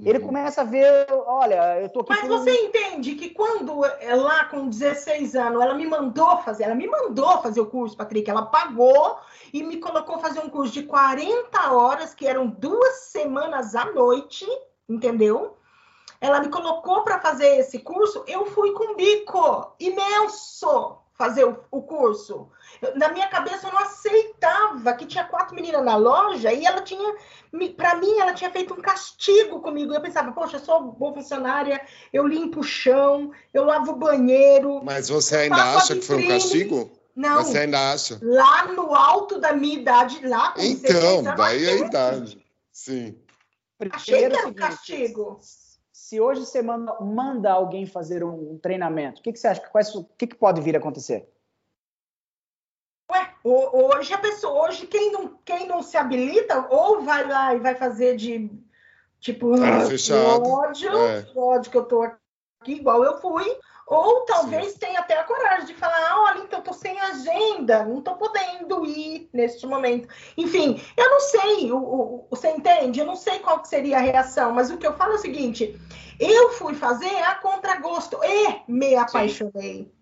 [0.00, 0.26] Ele uhum.
[0.26, 2.10] começa a ver, olha, eu tô aqui.
[2.10, 6.74] Mas você entende que quando é lá com 16 anos, ela me mandou fazer, ela
[6.74, 9.18] me mandou fazer o curso, Patrick, ela pagou
[9.52, 14.46] e me colocou fazer um curso de 40 horas, que eram duas semanas à noite,
[14.88, 15.56] entendeu?
[16.20, 21.82] Ela me colocou para fazer esse curso, eu fui com bico imenso fazer o, o
[21.82, 22.48] curso.
[22.80, 26.82] Eu, na minha cabeça eu não aceitava que tinha quatro meninas na loja e ela
[26.82, 27.14] tinha,
[27.76, 29.94] para mim, ela tinha feito um castigo comigo.
[29.94, 31.80] Eu pensava, poxa, eu sou boa funcionária,
[32.12, 34.82] eu limpo o chão, eu lavo o banheiro.
[34.82, 36.90] Mas você ainda acha que foi um castigo?
[37.14, 37.44] Não.
[37.44, 38.18] Você ainda acha?
[38.20, 42.44] Lá no alto da minha idade, lá com Então, daí a idade.
[42.72, 43.16] Sim.
[43.92, 45.40] Achei que era um castigo.
[46.12, 49.62] Se hoje você manda, manda alguém fazer um, treinamento, o que, que você acha?
[49.62, 51.26] Quais, o que, que pode vir a acontecer?
[53.10, 57.60] Ué, hoje a pessoa, hoje quem não, quem não se habilita, ou vai lá e
[57.60, 58.50] vai fazer de
[59.20, 60.46] tipo ah, fechado.
[60.46, 61.26] ódio, é.
[61.34, 63.46] ódio que eu tô aqui, igual eu fui,
[63.92, 64.78] ou talvez Sim.
[64.78, 68.86] tenha até a coragem de falar, ah, olha, então tô sem agenda, não tô podendo
[68.86, 70.08] ir neste momento.
[70.36, 73.00] Enfim, eu não sei, o, o, você entende?
[73.00, 75.78] Eu não sei qual seria a reação, mas o que eu falo é o seguinte,
[76.18, 79.84] eu fui fazer a contragosto e me apaixonei.
[79.84, 80.01] Sim.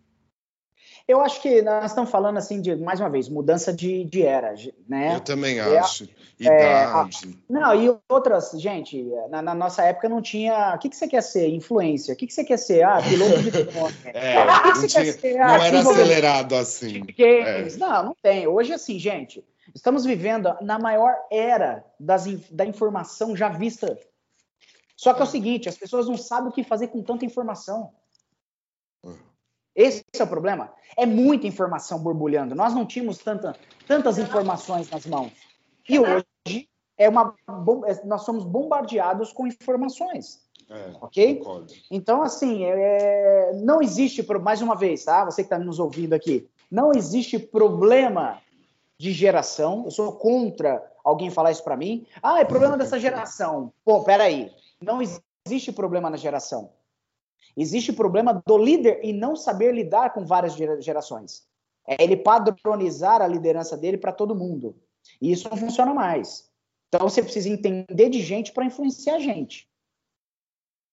[1.10, 4.54] Eu acho que nós estamos falando assim de, mais uma vez, mudança de, de era,
[4.88, 5.16] né?
[5.16, 6.04] Eu também é, acho.
[6.40, 7.18] É, Idade.
[7.26, 10.72] É, não, e outras, gente, na, na, nossa época não tinha.
[10.76, 11.48] O que, que você quer ser?
[11.48, 12.14] Influência.
[12.14, 12.84] O que, que você quer ser?
[12.84, 13.94] Ah, piloto de drone.
[14.14, 15.40] É, o que, que você tinha, quer ser?
[15.40, 17.02] Ah, não era acelerado assim.
[17.18, 17.76] É.
[17.76, 18.46] Não, não tem.
[18.46, 19.44] Hoje, assim, gente,
[19.74, 23.98] estamos vivendo na maior era das, da informação já vista.
[24.96, 27.90] Só que é o seguinte, as pessoas não sabem o que fazer com tanta informação.
[29.74, 30.72] Esse é o problema.
[30.96, 32.54] É muita informação borbulhando.
[32.54, 33.54] Nós não tínhamos tanta,
[33.86, 35.32] tantas informações nas mãos.
[35.88, 37.34] E hoje é uma,
[37.86, 40.40] é, nós somos bombardeados com informações.
[40.68, 41.36] É, ok?
[41.36, 41.72] Concordo.
[41.90, 45.24] Então, assim, é, não existe, mais uma vez, tá?
[45.24, 48.40] Você que está nos ouvindo aqui, não existe problema
[48.98, 49.84] de geração.
[49.84, 52.06] Eu sou contra alguém falar isso para mim.
[52.22, 53.72] Ah, é problema dessa geração.
[53.84, 54.52] Pô, peraí.
[54.80, 56.70] Não existe problema na geração.
[57.56, 61.46] Existe o problema do líder em não saber lidar com várias gerações.
[61.86, 64.76] É ele padronizar a liderança dele para todo mundo.
[65.20, 66.50] E isso não funciona mais.
[66.88, 69.68] Então você precisa entender de gente para influenciar a gente.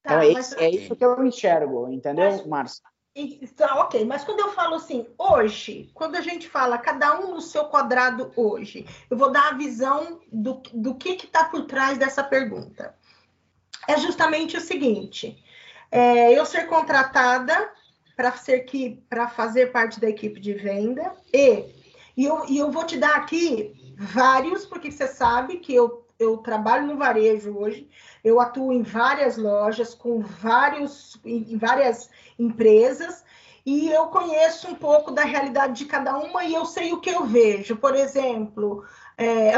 [0.04, 0.54] Tá, então é, mas...
[0.54, 2.84] é, isso que eu enxergo, entendeu, Márcia?
[3.20, 7.41] Então, ok, mas quando eu falo assim, hoje, quando a gente fala cada um no
[7.41, 12.24] seu quadrado hoje, eu vou dar a visão do, do que está por trás dessa
[12.24, 12.96] pergunta.
[13.88, 15.43] É justamente o seguinte:
[15.91, 17.71] é, eu ser contratada
[18.15, 21.13] para ser que para fazer parte da equipe de venda.
[21.34, 21.78] E
[22.17, 26.38] e eu, e eu vou te dar aqui vários, porque você sabe que eu, eu
[26.38, 27.88] trabalho no varejo hoje,
[28.23, 33.23] eu atuo em várias lojas, com vários, em várias empresas,
[33.63, 37.12] e eu conheço um pouco da realidade de cada uma e eu sei o que
[37.12, 37.76] eu vejo.
[37.76, 38.84] Por exemplo,
[39.15, 39.52] é,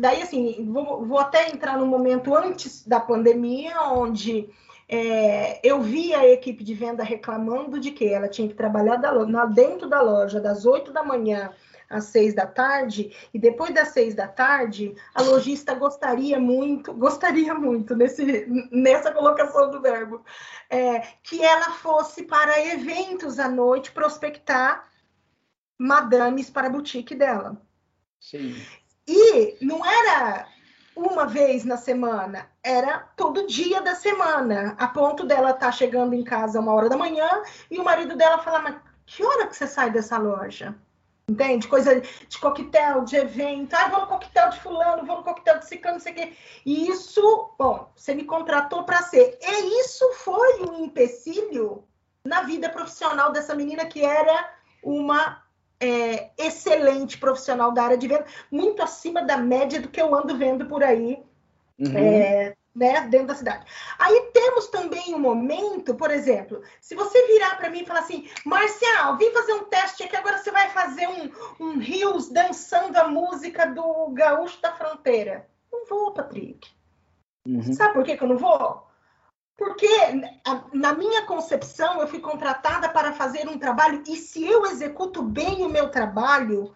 [0.00, 4.48] daí assim, vou, vou até entrar no momento antes da pandemia, onde
[4.92, 9.24] é, eu vi a equipe de venda reclamando de que ela tinha que trabalhar da,
[9.24, 11.52] na, dentro da loja das 8 da manhã
[11.88, 17.52] às seis da tarde, e depois das seis da tarde, a lojista gostaria muito, gostaria
[17.54, 20.24] muito nesse, nessa colocação do verbo,
[20.68, 24.88] é, que ela fosse para eventos à noite prospectar
[25.76, 27.60] madames para a boutique dela.
[28.20, 28.54] Sim.
[29.06, 30.46] E não era
[31.00, 36.14] uma vez na semana, era todo dia da semana, a ponto dela estar tá chegando
[36.14, 37.28] em casa uma hora da manhã
[37.70, 40.74] e o marido dela falar, mas que hora que você sai dessa loja?
[41.28, 41.68] Entende?
[41.68, 43.74] Coisa de coquetel, de evento.
[43.74, 46.36] Ah, no coquetel de fulano, no coquetel de ciclano, não sei o quê.
[46.66, 49.38] E isso, bom, você me contratou para ser.
[49.40, 51.84] E isso foi um empecilho
[52.24, 55.42] na vida profissional dessa menina que era uma
[55.80, 60.36] é, excelente profissional da área de venda, muito acima da média do que eu ando
[60.36, 61.22] vendo por aí
[61.78, 61.96] uhum.
[61.96, 63.64] é, né, dentro da cidade.
[63.98, 68.28] Aí temos também um momento, por exemplo, se você virar para mim e falar assim,
[68.44, 73.08] Marcial, vim fazer um teste aqui, agora você vai fazer um, um rios dançando a
[73.08, 75.48] música do Gaúcho da Fronteira.
[75.72, 76.68] Não vou, Patrick.
[77.46, 77.72] Uhum.
[77.72, 78.89] Sabe por que, que eu não vou?
[79.60, 79.86] Porque,
[80.72, 85.62] na minha concepção, eu fui contratada para fazer um trabalho, e se eu executo bem
[85.62, 86.72] o meu trabalho,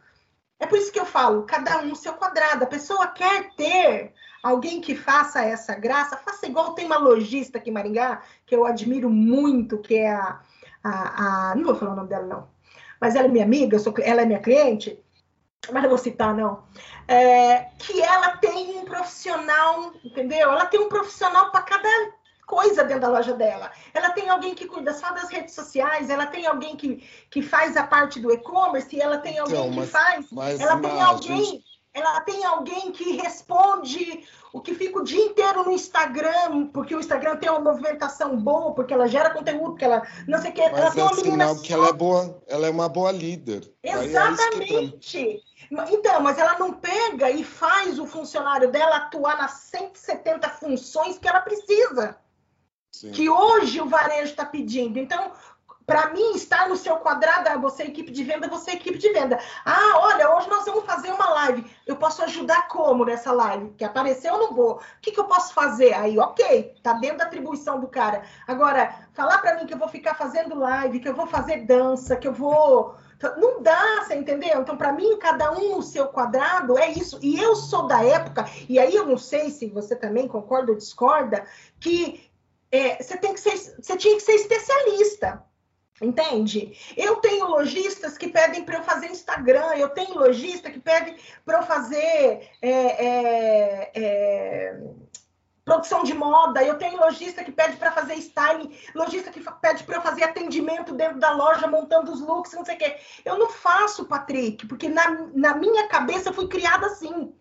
[0.61, 2.62] é por isso que eu falo, cada um seu quadrado.
[2.62, 7.70] A pessoa quer ter alguém que faça essa graça, faça igual tem uma lojista aqui
[7.70, 10.40] em Maringá, que eu admiro muito, que é a,
[10.85, 12.49] a, a não vou falar o nome dela, não,
[13.01, 15.03] mas ela é minha amiga, sou, ela é minha cliente,
[15.73, 16.64] mas não vou citar, não.
[17.09, 20.51] É, que ela tem um profissional, entendeu?
[20.51, 21.88] Ela tem um profissional para cada
[22.46, 23.70] coisa dentro da loja dela.
[23.92, 27.76] Ela tem alguém que cuida só das redes sociais, ela tem alguém que, que faz
[27.76, 31.44] a parte do e-commerce, ela tem alguém então, mas, que faz, mas, ela tem alguém,
[31.44, 31.64] gente...
[31.92, 37.00] ela tem alguém que responde o que fica o dia inteiro no Instagram, porque o
[37.00, 40.62] Instagram tem uma movimentação boa, porque ela gera conteúdo, porque ela não sei o que.
[40.62, 43.68] Mas ela é tem uma sinal que ela é boa, ela é uma boa líder.
[43.83, 45.42] É Exatamente.
[45.90, 51.26] Então, mas ela não pega e faz o funcionário dela atuar nas 170 funções que
[51.26, 52.16] ela precisa.
[53.11, 54.98] Que hoje o varejo está pedindo.
[54.98, 55.33] Então,
[55.87, 58.96] para mim, estar no seu quadrado, ah, você é equipe de venda, você é equipe
[58.96, 59.38] de venda.
[59.66, 61.70] Ah, olha, hoje nós vamos fazer uma live.
[61.87, 63.74] Eu posso ajudar como nessa live?
[63.76, 64.76] Que apareceu, eu não vou.
[64.76, 65.92] O que, que eu posso fazer?
[65.92, 68.22] Aí, ok, tá dentro da atribuição do cara.
[68.46, 72.16] Agora, falar para mim que eu vou ficar fazendo live, que eu vou fazer dança,
[72.16, 72.96] que eu vou.
[73.37, 74.61] Não dá, você entendeu?
[74.61, 77.18] Então, para mim, cada um no seu quadrado é isso.
[77.22, 80.78] E eu sou da época, e aí eu não sei se você também concorda ou
[80.78, 81.44] discorda,
[81.78, 82.30] que
[82.74, 85.44] é, você, tem que ser, você tinha que ser especialista.
[86.02, 86.76] Entende?
[86.96, 91.58] Eu tenho lojistas que pedem para eu fazer Instagram, eu tenho lojista que pede para
[91.58, 94.80] eu fazer é, é, é,
[95.64, 99.96] produção de moda, eu tenho lojista que pede para fazer styling, lojista que pede para
[99.98, 102.96] eu fazer atendimento dentro da loja, montando os looks, não sei o quê.
[103.24, 107.32] Eu não faço, Patrick, porque na, na minha cabeça eu fui criada assim.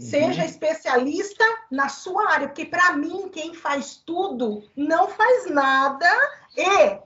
[0.00, 0.48] Seja uhum.
[0.48, 6.08] especialista na sua área, porque para mim quem faz tudo não faz nada
[6.56, 6.98] e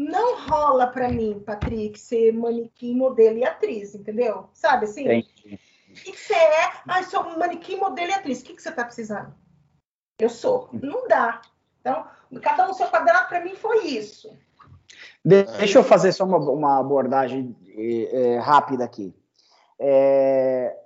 [0.00, 4.48] não rola para mim, Patrick, ser manequim, modelo e atriz, entendeu?
[4.54, 5.02] Sabe assim?
[5.02, 5.60] Entendi.
[5.90, 6.72] O que você é?
[6.86, 8.40] Ah, sou manequim, modelo e atriz.
[8.40, 9.34] O que, que você está precisando?
[10.18, 10.70] Eu sou.
[10.72, 11.42] Não dá.
[11.80, 12.06] Então,
[12.40, 14.34] cada um no seu quadrado, para mim, foi isso.
[15.24, 19.14] Deixa eu fazer só uma, uma abordagem é, rápida aqui.
[19.78, 20.76] É,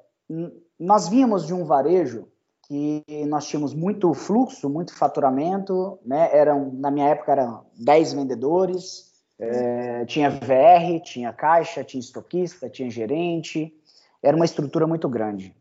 [0.82, 2.26] nós vínhamos de um varejo
[2.66, 6.28] que nós tínhamos muito fluxo, muito faturamento, né?
[6.36, 12.90] Eram, na minha época, eram 10 vendedores, é, tinha VR, tinha caixa, tinha estoquista, tinha
[12.90, 13.72] gerente,
[14.22, 15.54] era uma estrutura muito grande.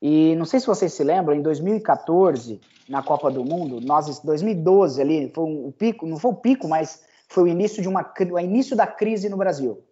[0.00, 5.00] E não sei se vocês se lembram, em 2014, na Copa do Mundo, nós, 2012
[5.00, 8.38] ali, foi um pico, não foi o pico, mas foi o início de uma, o
[8.38, 9.82] início da crise no Brasil.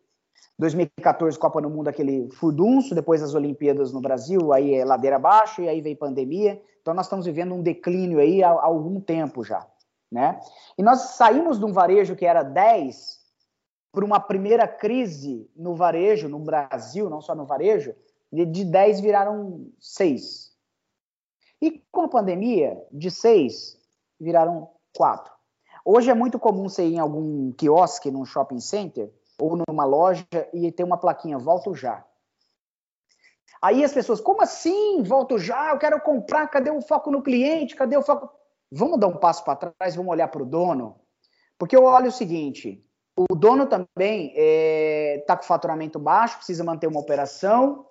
[0.61, 5.62] 2014, Copa do Mundo, aquele furdunço, depois as Olimpíadas no Brasil, aí é ladeira abaixo,
[5.62, 6.62] e aí veio pandemia.
[6.83, 9.66] Então, nós estamos vivendo um declínio aí há, há algum tempo já,
[10.12, 10.38] né?
[10.77, 13.20] E nós saímos de um varejo que era 10
[13.90, 17.94] para uma primeira crise no varejo, no Brasil, não só no varejo,
[18.31, 20.53] de 10 viraram 6.
[21.62, 23.79] E com a pandemia, de 6
[24.20, 25.33] viraram 4.
[25.87, 30.26] Hoje é muito comum você ir em algum quiosque, num shopping center, ou numa loja
[30.53, 32.05] e tem uma plaquinha, volto já.
[33.62, 35.03] Aí as pessoas, como assim?
[35.03, 37.76] Volto já, eu quero comprar, cadê o foco no cliente?
[37.76, 38.31] Cadê o foco?
[38.70, 41.00] Vamos dar um passo para trás, vamos olhar para o dono?
[41.59, 42.83] Porque eu olho o seguinte:
[43.16, 47.87] o dono também está é, tá com faturamento baixo, precisa manter uma operação,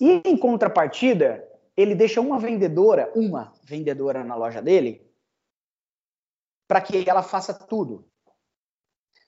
[0.00, 5.10] e em contrapartida, ele deixa uma vendedora, uma vendedora na loja dele,
[6.68, 8.08] para que ela faça tudo.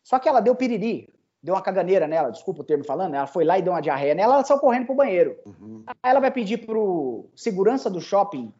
[0.04, 1.12] Só que ela deu piriri,
[1.42, 4.14] deu uma caganeira nela, desculpa o termo falando, ela foi lá e deu uma diarreia
[4.14, 5.36] nela, ela saiu correndo pro banheiro.
[5.46, 5.82] Uhum.
[5.86, 8.52] Aí ela vai pedir pro segurança do shopping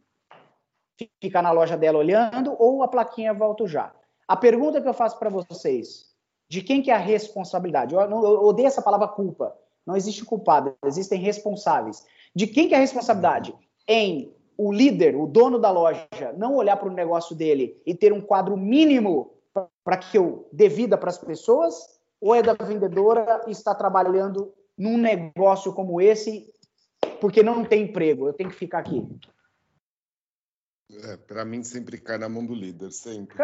[1.20, 3.92] ficar na loja dela olhando ou a plaquinha volta já.
[4.26, 6.14] A pergunta que eu faço para vocês,
[6.48, 7.94] de quem que é a responsabilidade?
[7.94, 9.54] Eu, não, eu odeio essa palavra culpa.
[9.86, 12.06] Não existe culpado, existem responsáveis.
[12.34, 13.54] De quem que é a responsabilidade?
[13.86, 18.12] Em o líder, o dono da loja, não olhar para o negócio dele e ter
[18.12, 19.32] um quadro mínimo
[19.84, 21.74] para que eu dê vida para as pessoas,
[22.20, 26.52] ou é da vendedora e está trabalhando num negócio como esse
[27.20, 29.06] porque não tem emprego, eu tenho que ficar aqui?
[31.04, 33.36] É, para mim sempre cai na mão do líder, sempre.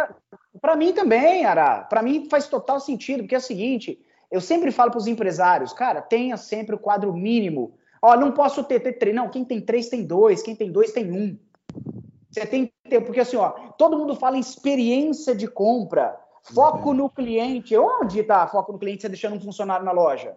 [0.60, 1.84] Para mim também, Ara.
[1.84, 3.98] Para mim faz total sentido, porque é o seguinte,
[4.30, 7.74] eu sempre falo para os empresários, cara, tenha sempre o quadro mínimo.
[8.02, 10.92] Ó, não posso ter, ter três, não, quem tem três tem dois, quem tem dois
[10.92, 11.38] tem um.
[12.30, 16.90] Você tem que ter, porque assim, ó, todo mundo fala em experiência de compra, foco
[16.90, 16.94] uhum.
[16.94, 17.76] no cliente.
[17.76, 20.36] Onde está foco no cliente você deixando um funcionário na loja?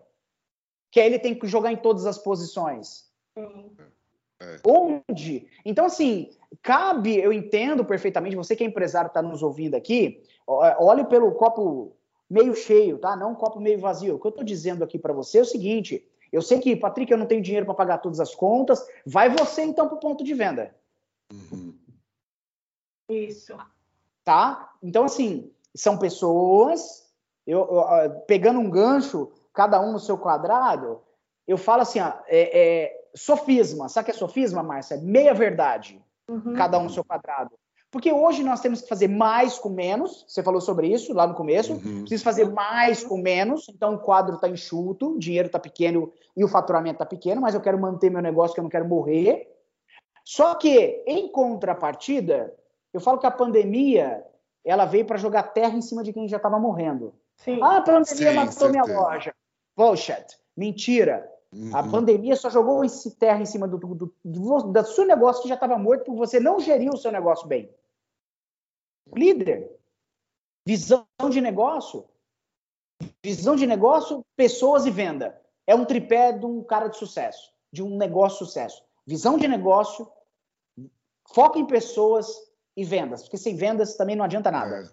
[0.91, 3.05] Que aí ele tem que jogar em todas as posições.
[3.37, 4.57] É.
[4.65, 5.47] Onde?
[5.63, 6.31] Então, assim,
[6.61, 11.95] cabe, eu entendo perfeitamente, você que é empresário está nos ouvindo aqui, olhe pelo copo
[12.29, 13.15] meio cheio, tá?
[13.15, 14.15] Não um copo meio vazio.
[14.15, 17.11] O que eu estou dizendo aqui para você é o seguinte: eu sei que, Patrick,
[17.11, 20.23] eu não tenho dinheiro para pagar todas as contas, vai você então para o ponto
[20.23, 20.75] de venda.
[21.31, 21.75] Uhum.
[23.09, 23.55] Isso.
[24.23, 24.71] Tá?
[24.81, 27.03] Então, assim, são pessoas,
[27.45, 31.01] eu, eu, pegando um gancho, cada um no seu quadrado,
[31.47, 33.89] eu falo assim, ó, é, é, sofisma.
[33.89, 34.97] Sabe o que é sofisma, Márcia?
[34.97, 36.01] Meia verdade.
[36.29, 36.53] Uhum.
[36.53, 37.51] Cada um no seu quadrado.
[37.91, 40.25] Porque hoje nós temos que fazer mais com menos.
[40.27, 41.73] Você falou sobre isso lá no começo.
[41.73, 41.99] Uhum.
[41.99, 43.69] Preciso fazer mais com menos.
[43.69, 47.53] Então o quadro está enxuto, o dinheiro está pequeno e o faturamento está pequeno, mas
[47.53, 49.47] eu quero manter meu negócio, que eu não quero morrer.
[50.25, 52.51] Só que, em contrapartida,
[52.93, 54.25] eu falo que a pandemia
[54.63, 57.13] ela veio para jogar terra em cima de quem já estava morrendo.
[57.37, 57.59] Sim.
[57.61, 58.71] Ah, a pandemia Sim, matou certeza.
[58.71, 59.35] minha loja.
[59.75, 60.39] Bullshit.
[60.55, 61.29] Mentira.
[61.51, 61.75] Uhum.
[61.75, 65.41] A pandemia só jogou esse terra em cima do, do, do, do, do seu negócio
[65.41, 67.69] que já estava morto porque você não geriu o seu negócio bem.
[69.13, 69.69] Líder.
[70.65, 72.05] Visão de negócio.
[73.21, 75.39] Visão de negócio, pessoas e venda.
[75.67, 78.83] É um tripé de um cara de sucesso, de um negócio de sucesso.
[79.05, 80.09] Visão de negócio,
[81.33, 84.91] foco em pessoas e vendas, porque sem vendas também não adianta nada.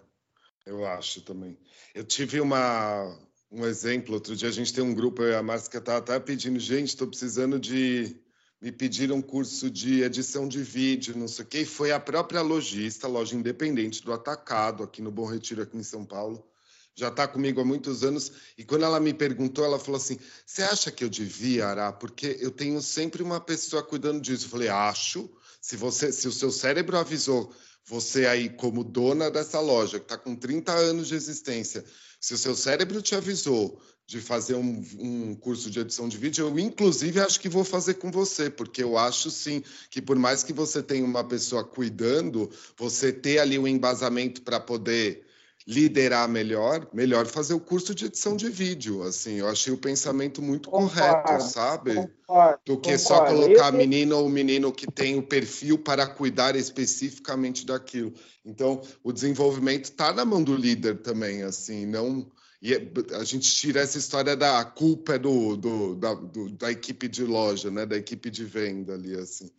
[0.65, 1.57] É, eu acho também.
[1.93, 3.17] Eu tive uma,
[3.51, 6.89] um exemplo, outro dia a gente tem um grupo, a Márcia, estava até pedindo, gente,
[6.89, 8.15] estou precisando de.
[8.61, 11.99] Me pediram um curso de edição de vídeo, não sei o quê, e foi a
[11.99, 16.47] própria lojista, loja independente do Atacado, aqui no Bom Retiro, aqui em São Paulo,
[16.93, 18.31] já está comigo há muitos anos.
[18.55, 21.91] E quando ela me perguntou, ela falou assim: Você acha que eu devia, Ará?
[21.91, 24.45] Porque eu tenho sempre uma pessoa cuidando disso.
[24.45, 25.29] Eu falei: Acho.
[25.59, 27.53] Se, você, se o seu cérebro avisou
[27.85, 31.83] você aí, como dona dessa loja, que está com 30 anos de existência,
[32.19, 36.45] se o seu cérebro te avisou de fazer um, um, curso de edição de vídeo,
[36.45, 40.43] eu inclusive acho que vou fazer com você, porque eu acho sim que por mais
[40.43, 45.25] que você tenha uma pessoa cuidando, você ter ali um embasamento para poder
[45.67, 49.03] liderar melhor, melhor fazer o curso de edição de vídeo.
[49.03, 51.95] Assim, eu achei o pensamento muito concordo, correto, sabe?
[52.25, 52.99] Concordo, Do que concordo.
[52.99, 58.13] só colocar a menina ou o menino que tem o perfil para cuidar especificamente daquilo.
[58.43, 62.29] Então, o desenvolvimento está na mão do líder também, assim, não.
[62.61, 67.07] E é, a gente tira essa história da culpa do, do, da, do, da equipe
[67.07, 67.85] de loja, né?
[67.85, 69.49] Da equipe de venda ali, assim.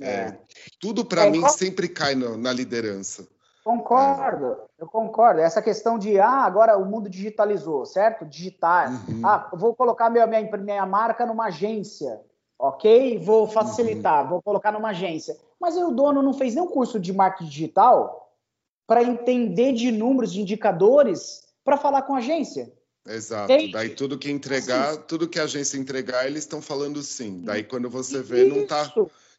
[0.00, 0.06] É.
[0.06, 0.40] É,
[0.78, 3.26] tudo para é, mim sempre cai na liderança.
[3.68, 5.42] Concordo, eu concordo.
[5.42, 8.24] Essa questão de, ah, agora o mundo digitalizou, certo?
[8.24, 8.90] Digitar.
[9.06, 9.20] Uhum.
[9.22, 12.18] Ah, vou colocar minha, minha, minha marca numa agência,
[12.58, 13.18] ok?
[13.18, 14.30] Vou facilitar, uhum.
[14.30, 15.36] vou colocar numa agência.
[15.60, 18.32] Mas aí o dono não fez nenhum curso de marketing digital
[18.86, 22.72] para entender de números, de indicadores, para falar com a agência.
[23.06, 23.52] Exato.
[23.52, 23.72] Entende?
[23.72, 25.02] Daí tudo que entregar, sim.
[25.06, 27.42] tudo que a agência entregar, eles estão falando sim.
[27.44, 28.54] Daí quando você vê, Isso.
[28.54, 28.90] não está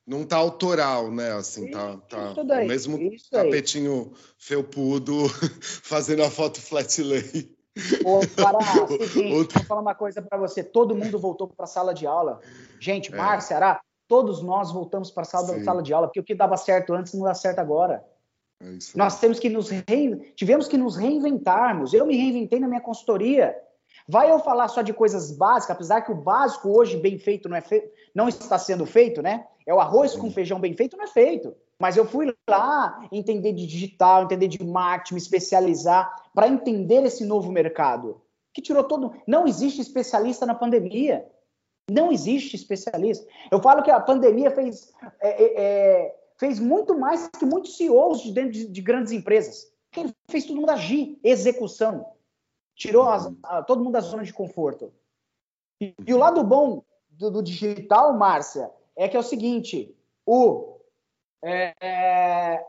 [0.06, 1.32] não tá autoral, né?
[1.34, 2.97] Assim, tá, tá daí, o mesmo
[3.32, 5.28] tapetinho felpudo
[5.62, 7.56] fazendo a foto flat lay.
[8.04, 8.60] Ô, Pará,
[9.14, 10.64] seguinte, vou falar uma coisa para você.
[10.64, 12.39] Todo mundo voltou para a sala de aula.
[12.80, 13.16] Gente, é.
[13.16, 16.58] Márcia, Ará, todos nós voltamos para a sala, sala de aula, porque o que dava
[16.58, 18.04] certo antes não dá certo agora.
[18.62, 20.34] É nós temos que nos re...
[20.36, 21.93] tivemos que nos reinventarmos.
[21.93, 23.56] Eu me reinventei na minha consultoria.
[24.12, 27.55] Vai eu falar só de coisas básicas, apesar que o básico hoje bem feito não
[27.55, 27.64] é
[28.16, 29.45] não está sendo feito, né?
[29.68, 31.55] É o arroz com feijão bem feito, não é feito.
[31.80, 37.24] Mas eu fui lá entender de digital, entender de marketing, me especializar para entender esse
[37.24, 38.20] novo mercado.
[38.51, 39.14] Que tirou todo.
[39.28, 41.24] Não existe especialista na pandemia.
[41.88, 43.28] Não existe especialista.
[43.51, 44.91] Eu falo que a pandemia fez,
[45.22, 49.72] é, é, é fez muito mais que muitos CEOs de dentro de, de grandes empresas.
[49.95, 52.07] Ele fez todo mundo agir, execução.
[52.80, 54.93] Tirou as, a, todo mundo da zona de conforto.
[55.82, 59.93] E, e o lado bom do, do digital, Márcia, é que é o seguinte:
[60.25, 60.80] o,
[61.43, 62.63] é,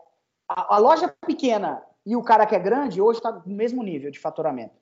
[0.48, 4.10] a, a, loja pequena e o cara que é grande hoje está no mesmo nível
[4.10, 4.74] de faturamento.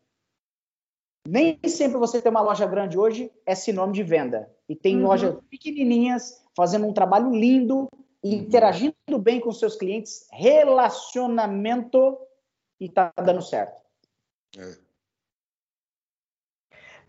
[1.28, 4.50] Nem sempre você ter uma loja grande hoje é sinônimo de venda.
[4.66, 5.08] E tem uhum.
[5.08, 7.86] lojas pequenininhas fazendo um trabalho lindo,
[8.24, 12.16] interagindo bem com seus clientes, relacionamento
[12.80, 13.82] e está dando certo.
[14.56, 14.87] É.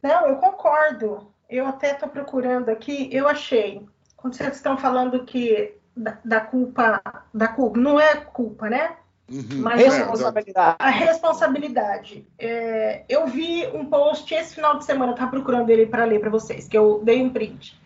[0.02, 1.32] Não, eu concordo.
[1.50, 3.86] Eu até estou procurando aqui, eu achei.
[4.16, 7.02] Quando vocês estão falando que da, da culpa,
[7.34, 8.96] da culpa, não é culpa, né?
[9.30, 9.62] Uhum.
[9.62, 10.76] Mas responsabilidade.
[10.80, 12.28] A responsabilidade.
[12.38, 16.30] É, eu vi um post esse final de semana, estava procurando ele para ler para
[16.30, 17.80] vocês, que eu dei um print.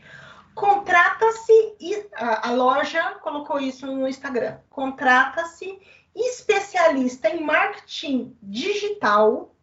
[0.53, 5.79] Contrata-se, a, a loja colocou isso no Instagram, contrata-se
[6.15, 9.55] especialista em marketing digital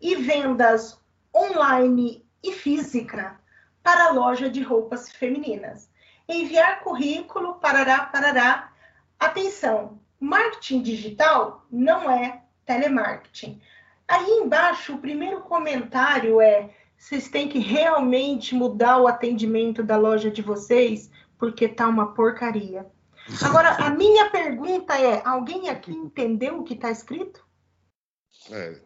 [0.00, 1.00] e vendas
[1.34, 3.40] online e física
[3.82, 5.90] para a loja de roupas femininas.
[6.28, 8.72] Enviar currículo, parará, parará.
[9.18, 13.60] Atenção, marketing digital não é telemarketing.
[14.06, 20.30] Aí embaixo, o primeiro comentário é: vocês têm que realmente mudar o atendimento da loja
[20.30, 22.86] de vocês, porque tá uma porcaria.
[23.42, 27.46] Agora, a minha pergunta é: alguém aqui entendeu o que está escrito?
[28.50, 28.80] É.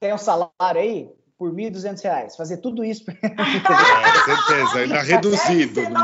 [0.00, 3.04] Tem um salário aí por R$ 1.200, fazer tudo isso.
[3.14, 5.80] É, certeza, ainda reduzido.
[5.82, 6.00] Né?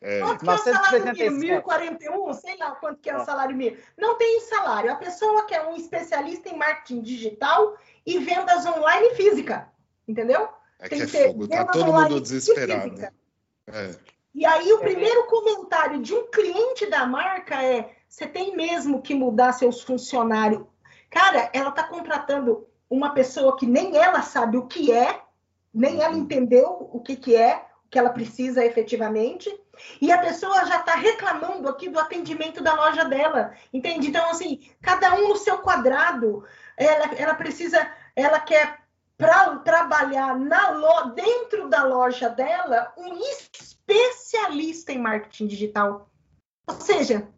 [0.00, 0.20] É.
[0.20, 1.62] Quanto que é o salário mínimo?
[1.62, 2.34] 1.041?
[2.34, 3.24] Sei lá quanto que é o é.
[3.24, 3.76] salário mínimo.
[3.98, 4.90] Não tem salário.
[4.90, 7.76] A pessoa quer um especialista em marketing digital
[8.06, 9.68] e vendas online física.
[10.08, 10.48] Entendeu?
[10.78, 13.02] É tem que é fogo, tá todo mundo desesperado.
[13.66, 13.94] É.
[14.34, 19.14] E aí o primeiro comentário de um cliente da marca é: você tem mesmo que
[19.14, 20.62] mudar seus funcionários.
[21.10, 25.22] Cara, ela está contratando uma pessoa que nem ela sabe o que é,
[25.72, 26.22] nem ela uhum.
[26.22, 29.48] entendeu o que, que é, o que ela precisa efetivamente,
[30.00, 34.08] e a pessoa já está reclamando aqui do atendimento da loja dela, entende?
[34.08, 36.44] Então, assim, cada um no seu quadrado,
[36.76, 38.80] ela, ela precisa, ela quer
[39.16, 46.10] para trabalhar na lo, dentro da loja dela um especialista em marketing digital.
[46.66, 47.28] Ou seja,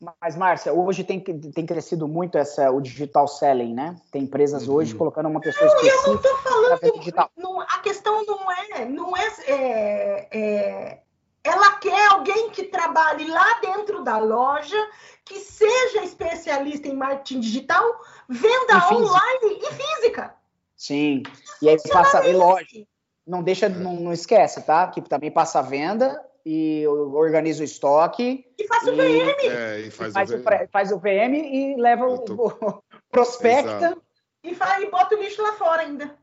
[0.00, 3.96] mas, Márcia, hoje tem, tem crescido muito essa, o digital selling, né?
[4.10, 4.76] Tem empresas uhum.
[4.76, 6.08] hoje colocando uma pessoa não, específica.
[6.08, 6.98] Eu não estou falando.
[6.98, 7.30] Digital.
[7.36, 11.02] Não, a questão não é, não é, é, é,
[11.44, 14.78] Ela quer alguém que trabalhe lá dentro da loja,
[15.22, 17.84] que seja especialista em marketing digital,
[18.26, 20.34] venda e online e física.
[20.74, 21.24] Sim.
[21.60, 22.86] E aí passa, e lógico,
[23.26, 24.88] não deixa, não, não esquece, tá?
[24.88, 28.46] Que também passa a venda e organiza o estoque.
[28.58, 29.48] E faz o VM.
[29.48, 30.68] É, e faz, e faz, o, VM.
[30.70, 32.46] faz o VM e leva o, tô...
[32.46, 33.96] o prospecta.
[34.42, 36.16] E, faz, e bota o lixo lá fora ainda.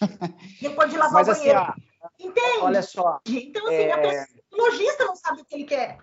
[0.60, 1.60] Depois de lavar Mas, o assim, banheiro.
[1.60, 2.58] Assim, ó, Entende?
[2.62, 3.20] Olha só.
[3.26, 4.26] Então, assim, é...
[4.52, 5.98] o lojista não sabe o que ele quer.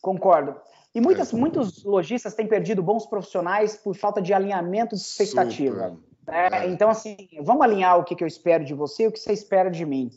[0.00, 0.56] Concordo.
[0.94, 1.36] E muitas, é.
[1.36, 5.96] muitos lojistas têm perdido bons profissionais por falta de alinhamento de expectativa.
[6.26, 9.18] É, então, assim, vamos alinhar o que, que eu espero de você e o que
[9.18, 10.10] você espera de mim.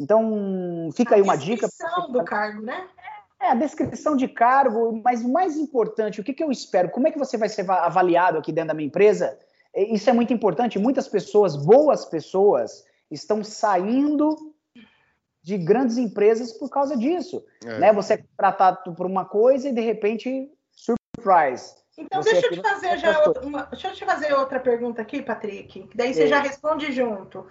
[0.00, 1.66] Então, fica a aí uma dica.
[1.66, 2.88] A descrição do cargo, né?
[3.38, 6.90] É, a descrição de cargo, mas o mais importante, o que, que eu espero?
[6.90, 9.38] Como é que você vai ser avaliado aqui dentro da minha empresa?
[9.74, 10.78] Isso é muito importante.
[10.78, 14.36] Muitas pessoas, boas pessoas, estão saindo
[15.42, 17.44] de grandes empresas por causa disso.
[17.64, 17.78] É.
[17.78, 17.92] Né?
[17.92, 21.74] Você é tratado por uma coisa e, de repente, surprise.
[21.96, 25.20] Então, deixa eu, te fazer já outra, uma, deixa eu te fazer outra pergunta aqui,
[25.20, 26.28] Patrick, que daí você é.
[26.28, 27.46] já responde junto.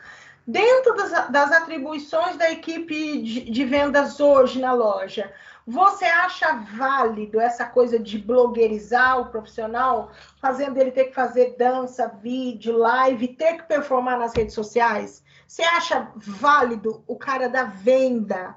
[0.51, 5.31] Dentro das, das atribuições da equipe de, de vendas hoje na loja,
[5.63, 10.09] você acha válido essa coisa de blogueirizar o profissional,
[10.41, 15.23] fazendo ele ter que fazer dança, vídeo, live, ter que performar nas redes sociais?
[15.45, 18.55] Você acha válido o cara da venda,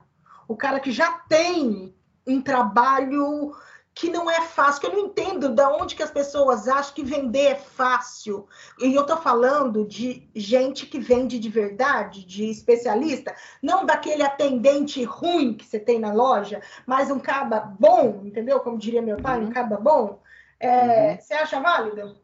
[0.48, 1.94] o cara que já tem
[2.26, 3.54] um trabalho
[3.94, 7.04] que não é fácil, que eu não entendo de onde que as pessoas acham que
[7.04, 8.48] vender é fácil.
[8.80, 15.04] E eu tô falando de gente que vende de verdade, de especialista, não daquele atendente
[15.04, 18.60] ruim que você tem na loja, mas um caba bom, entendeu?
[18.60, 19.48] Como diria meu pai, uhum.
[19.48, 20.20] um caba bom.
[20.58, 21.20] É, uhum.
[21.20, 22.16] Você acha válido?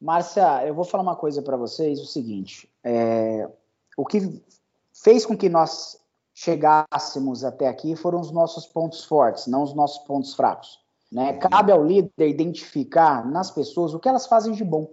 [0.00, 3.48] Márcia, eu vou falar uma coisa para vocês, o seguinte, é,
[3.96, 4.42] o que
[4.92, 5.98] fez com que nós
[6.36, 10.78] chegássemos até aqui foram os nossos pontos fortes, não os nossos pontos fracos.
[11.10, 11.32] Né?
[11.38, 14.86] Cabe ao líder identificar nas pessoas o que elas fazem de bom.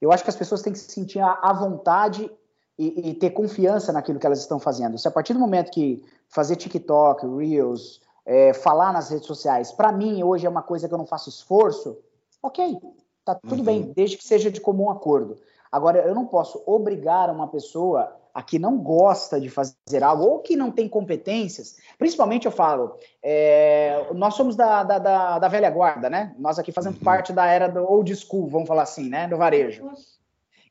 [0.00, 2.30] Eu acho que as pessoas têm que se sentir à vontade
[2.78, 4.96] e, e ter confiança naquilo que elas estão fazendo.
[4.96, 9.92] Se a partir do momento que fazer TikTok, Reels, é, falar nas redes sociais, para
[9.92, 11.98] mim hoje é uma coisa que eu não faço esforço,
[12.42, 12.78] ok,
[13.26, 13.64] tá tudo uhum.
[13.64, 15.36] bem, desde que seja de comum acordo.
[15.70, 20.38] Agora, eu não posso obrigar uma pessoa a que não gosta de fazer algo ou
[20.38, 25.68] que não tem competências, principalmente eu falo, é, nós somos da, da, da, da, velha
[25.68, 26.36] guarda, né?
[26.38, 27.04] Nós aqui fazemos uhum.
[27.04, 29.26] parte da era do old school, vamos falar assim, né?
[29.26, 29.90] Do varejo.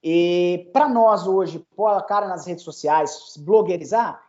[0.02, 4.24] E para nós hoje, pôr a cara nas redes sociais, blogueirizar,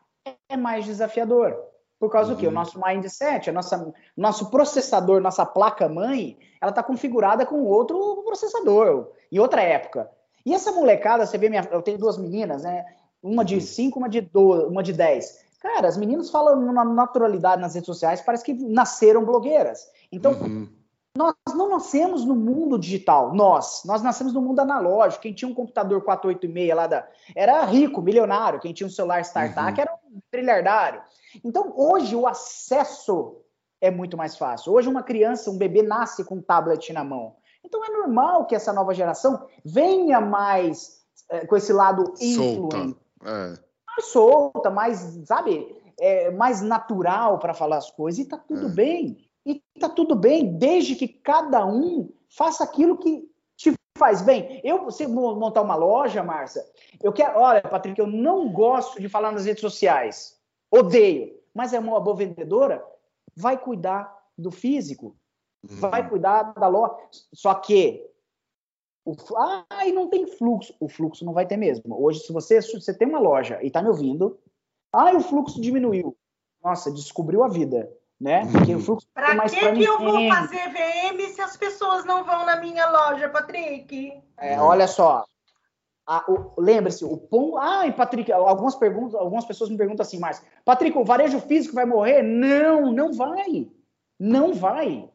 [0.49, 1.57] é mais desafiador.
[1.97, 2.37] Por causa uhum.
[2.37, 2.49] do quê?
[2.49, 9.13] O nosso mindset, a nossa, nosso processador, nossa placa-mãe, ela está configurada com outro processador,
[9.31, 10.11] em outra época.
[10.45, 12.85] E essa molecada, você vê, minha, eu tenho duas meninas, né?
[13.23, 15.49] Uma de 5, uma de 12, uma de 10.
[15.61, 19.89] Cara, as meninas falam na naturalidade nas redes sociais, parece que nasceram blogueiras.
[20.11, 20.69] Então, uhum.
[21.17, 23.83] nós não nascemos no mundo digital, nós.
[23.85, 25.23] Nós nascemos no mundo analógico.
[25.23, 27.09] Quem tinha um computador 486 lá da.
[27.35, 28.61] era rico, milionário.
[28.61, 29.81] Quem tinha um celular startup uhum.
[29.81, 31.03] era um trilhardário.
[31.45, 33.43] Então, hoje, o acesso
[33.81, 34.73] é muito mais fácil.
[34.73, 37.35] Hoje, uma criança, um bebê, nasce com um tablet na mão.
[37.65, 40.99] Então, é normal que essa nova geração venha mais
[41.29, 42.97] é, com esse lado influente.
[43.25, 48.67] É mais solta, mais, sabe, é, mais natural para falar as coisas, e tá tudo
[48.67, 48.71] é.
[48.71, 49.29] bem.
[49.45, 54.61] E tá tudo bem, desde que cada um faça aquilo que te faz bem.
[54.63, 56.63] Eu, você montar uma loja, Márcia,
[57.03, 57.39] eu quero.
[57.39, 60.39] Olha, Patrick, eu não gosto de falar nas redes sociais.
[60.71, 61.37] Odeio.
[61.55, 62.85] Mas é uma boa vendedora,
[63.35, 65.17] vai cuidar do físico,
[65.69, 65.77] uhum.
[65.81, 66.95] vai cuidar da loja.
[67.33, 68.07] Só que
[69.09, 70.75] o, ah, e não tem fluxo.
[70.79, 71.99] O fluxo não vai ter mesmo.
[71.99, 74.39] Hoje, se você, se você tem uma loja e está me ouvindo,
[74.93, 76.15] ah, o fluxo diminuiu.
[76.63, 77.91] Nossa, descobriu a vida,
[78.21, 78.43] né?
[78.53, 82.23] Porque o fluxo pra mais que que eu vou fazer VM se as pessoas não
[82.25, 84.23] vão na minha loja, Patrick?
[84.37, 85.25] É, olha só.
[86.59, 87.57] Lembre-se, o pão.
[87.57, 91.87] Ah, Patrick, algumas perguntas, algumas pessoas me perguntam assim, mas Patrick, o varejo físico vai
[91.87, 92.23] morrer?
[92.23, 93.71] Não, não vai.
[94.19, 95.09] Não vai.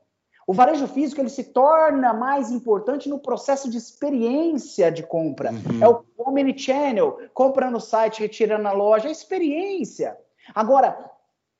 [0.45, 5.51] O varejo físico ele se torna mais importante no processo de experiência de compra.
[5.51, 5.81] Uhum.
[5.81, 10.17] É o omnichannel, compra no site, retira na loja, é experiência.
[10.53, 11.11] Agora,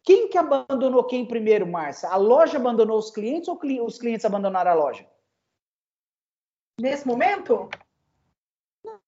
[0.03, 2.09] quem que abandonou quem primeiro, Márcia?
[2.09, 5.07] A loja abandonou os clientes ou os clientes abandonaram a loja?
[6.79, 7.69] Nesse momento?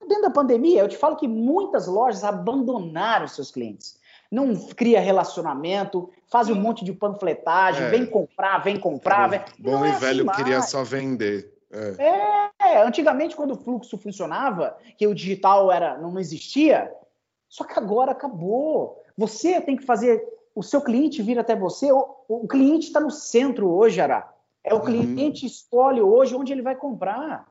[0.07, 3.99] Dentro da pandemia, eu te falo que muitas lojas abandonaram seus clientes
[4.35, 7.89] não cria relacionamento, faz um monte de panfletagem, é.
[7.89, 9.29] vem comprar, vem comprar.
[9.29, 9.41] Vem...
[9.57, 11.53] Bom e é velho assim queria só vender.
[11.71, 12.49] É.
[12.59, 12.83] é.
[12.83, 16.91] antigamente quando o fluxo funcionava, que o digital era não existia,
[17.47, 19.01] só que agora acabou.
[19.17, 20.21] Você tem que fazer
[20.53, 21.91] o seu cliente vir até você.
[21.91, 24.33] O, o cliente está no centro hoje, Ará.
[24.61, 24.85] É o uhum.
[24.85, 27.47] cliente escolhe hoje onde ele vai comprar.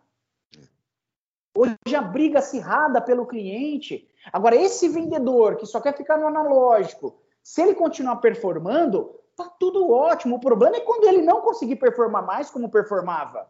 [1.56, 4.06] Hoje a briga acirrada pelo cliente.
[4.32, 9.90] Agora, esse vendedor que só quer ficar no analógico, se ele continuar performando, tá tudo
[9.90, 10.36] ótimo.
[10.36, 13.46] O problema é quando ele não conseguir performar mais como performava.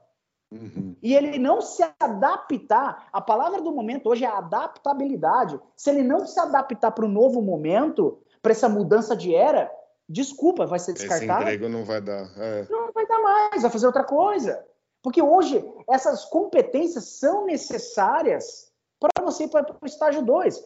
[0.53, 0.95] Uhum.
[1.03, 5.61] E ele não se adaptar, a palavra do momento hoje é adaptabilidade.
[5.77, 9.71] Se ele não se adaptar para o novo momento, para essa mudança de era,
[10.09, 11.45] desculpa, vai ser descartado.
[11.45, 12.31] Esse emprego não vai dar.
[12.37, 12.67] É.
[12.71, 14.65] Não vai dar mais, vai fazer outra coisa.
[15.03, 18.73] Porque hoje essas competências são necessárias
[19.13, 20.65] para você ir para o estágio 2.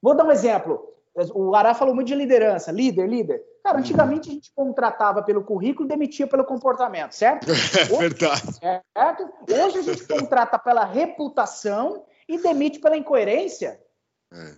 [0.00, 0.92] Vou dar um exemplo.
[1.34, 3.42] O Ará falou muito de liderança, líder, líder.
[3.64, 7.46] Cara, antigamente a gente contratava pelo currículo e demitia pelo comportamento, certo?
[7.90, 8.52] É verdade.
[8.52, 9.32] Certo?
[9.50, 13.80] Hoje a gente contrata pela reputação e demite pela incoerência.
[14.32, 14.54] É.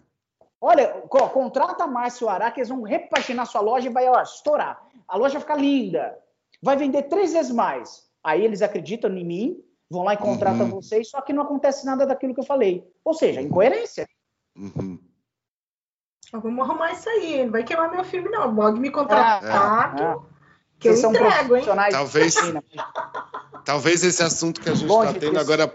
[0.60, 0.88] Olha,
[1.32, 4.84] contrata Márcio Ará, que eles vão repaginar sua loja e vai ó, estourar.
[5.06, 6.18] A loja vai ficar linda.
[6.60, 8.08] Vai vender três vezes mais.
[8.22, 10.70] Aí eles acreditam em mim, vão lá e contratam uhum.
[10.70, 12.84] vocês, só que não acontece nada daquilo que eu falei.
[13.04, 14.08] Ou seja, incoerência.
[14.56, 14.98] Uhum.
[16.32, 18.54] Eu vou arrumar isso aí, não vai queimar meu filme, não.
[18.54, 20.16] Pode me contratar, é, é.
[20.78, 21.64] que vocês eu entrego, hein?
[21.90, 22.34] Talvez,
[23.64, 25.68] talvez esse assunto que a gente está tendo agora,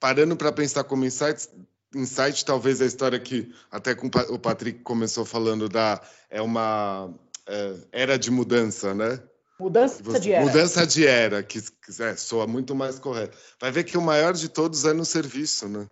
[0.00, 1.48] parando para pensar como insight,
[1.94, 7.14] insight, talvez a história que até com o Patrick começou falando da é uma
[7.46, 9.20] é, era de mudança, né?
[9.60, 10.44] Mudança Você, de era.
[10.44, 11.58] Mudança de era, que
[12.00, 13.36] é, soa muito mais correto.
[13.60, 15.86] Vai ver que o maior de todos é no serviço, né?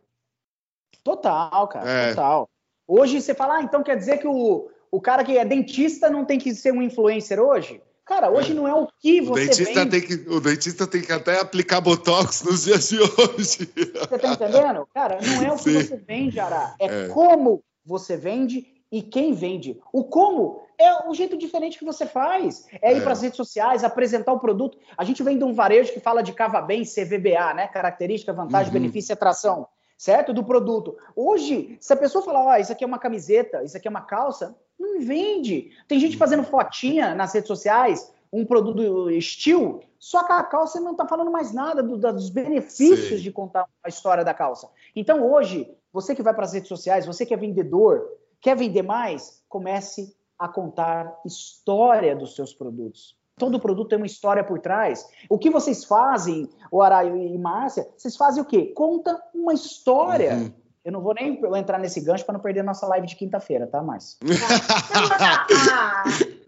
[1.04, 2.08] Total, cara, é.
[2.10, 2.48] total.
[2.86, 6.24] Hoje você fala, ah, então quer dizer que o, o cara que é dentista não
[6.24, 7.82] tem que ser um influencer hoje?
[8.06, 8.54] Cara, hoje é.
[8.54, 9.90] não é o que você o dentista vende.
[9.90, 13.70] Tem que, o dentista tem que até aplicar botox nos dias de hoje.
[13.70, 14.88] Você tá entendendo?
[14.94, 15.82] Cara, não é o que Sim.
[15.82, 16.74] você vende, Ará.
[16.80, 19.78] É, é como você vende e quem vende.
[19.92, 22.66] O como é o jeito diferente que você faz.
[22.80, 23.00] É ir é.
[23.00, 24.78] para as redes sociais, apresentar o produto.
[24.96, 27.66] A gente vem de um varejo que fala de cava bem, CVBA, né?
[27.66, 28.80] Característica, vantagem, uhum.
[28.80, 29.66] benefício e atração.
[29.96, 30.32] Certo?
[30.32, 30.96] Do produto.
[31.16, 33.90] Hoje, se a pessoa falar, ó, oh, isso aqui é uma camiseta, isso aqui é
[33.90, 35.72] uma calça, não vende.
[35.88, 40.92] Tem gente fazendo fotinha nas redes sociais, um produto estilo, só que a calça não
[40.92, 43.22] está falando mais nada do, dos benefícios Sim.
[43.22, 44.68] de contar a história da calça.
[44.94, 48.08] Então, hoje, você que vai para as redes sociais, você que é vendedor,
[48.40, 49.42] quer vender mais?
[49.48, 53.16] Comece a contar história dos seus produtos.
[53.36, 55.08] Todo produto tem uma história por trás.
[55.28, 58.72] O que vocês fazem, o Araio e Márcia, vocês fazem o quê?
[58.74, 60.34] Conta uma história.
[60.34, 60.52] Uhum.
[60.84, 63.82] Eu não vou nem entrar nesse gancho para não perder nossa live de quinta-feira, tá,
[63.82, 64.18] Márcia?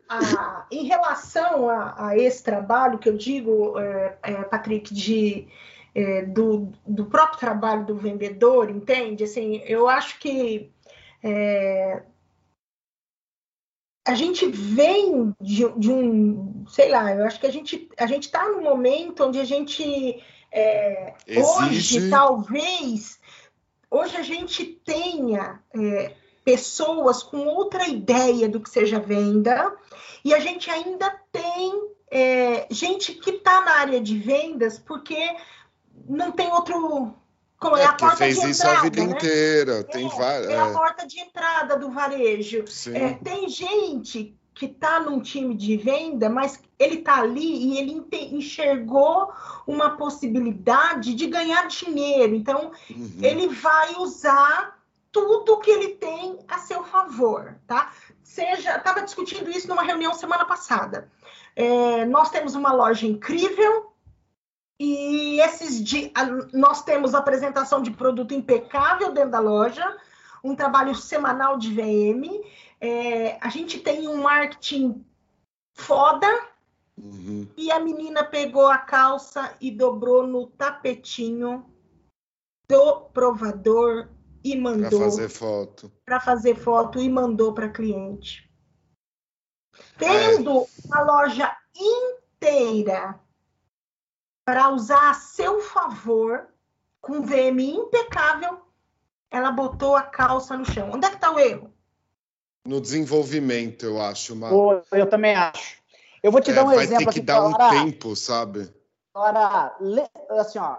[0.70, 5.47] em relação a, a, esse trabalho que eu digo, é, é, Patrick, de,
[5.95, 9.24] é, do, do próprio trabalho do vendedor, entende?
[9.24, 10.72] Assim, eu acho que
[11.22, 12.03] É,
[14.11, 18.24] a gente vem de, de, um, sei lá, eu acho que a gente a gente
[18.24, 23.20] está num momento onde a gente é, hoje talvez
[23.88, 26.12] hoje a gente tenha é,
[26.44, 29.72] pessoas com outra ideia do que seja venda
[30.24, 35.36] e a gente ainda tem é, gente que está na área de vendas porque
[36.08, 37.14] não tem outro
[37.61, 39.12] como é, é a porta fez de isso entrada, a vida né?
[39.12, 39.84] inteira.
[39.84, 40.50] Tem é, várias.
[40.50, 42.64] É a porta de entrada do varejo.
[42.94, 48.02] É, tem gente que está num time de venda, mas ele está ali e ele
[48.32, 49.30] enxergou
[49.66, 52.34] uma possibilidade de ganhar dinheiro.
[52.34, 53.18] Então, uhum.
[53.22, 54.78] ele vai usar
[55.12, 57.92] tudo que ele tem a seu favor, tá?
[58.22, 61.11] Seja, estava discutindo isso numa reunião semana passada.
[61.54, 63.89] É, nós temos uma loja incrível,
[64.83, 66.11] e esses dias
[66.55, 69.85] nós temos apresentação de produto impecável dentro da loja,
[70.43, 72.43] um trabalho semanal de VM.
[72.81, 75.05] É, a gente tem um marketing
[75.74, 76.26] foda.
[76.97, 77.47] Uhum.
[77.59, 81.70] E a menina pegou a calça e dobrou no tapetinho
[82.66, 84.09] do provador
[84.43, 84.99] e mandou.
[84.99, 85.93] Para fazer foto.
[86.07, 88.51] Para fazer foto e mandou para cliente.
[89.99, 90.66] Tendo é.
[90.91, 93.20] a loja inteira
[94.51, 96.48] para usar a seu favor,
[97.01, 98.59] com VM impecável,
[99.30, 100.90] ela botou a calça no chão.
[100.92, 101.72] Onde é que está o erro?
[102.66, 104.34] No desenvolvimento, eu acho.
[104.34, 104.51] Uma...
[104.90, 105.80] Eu também acho.
[106.20, 107.05] Eu vou te é, dar um vai exemplo.
[107.05, 108.68] Vai ter que dar um tempo, sabe?
[109.14, 109.72] Agora,
[110.30, 110.78] assim, ó,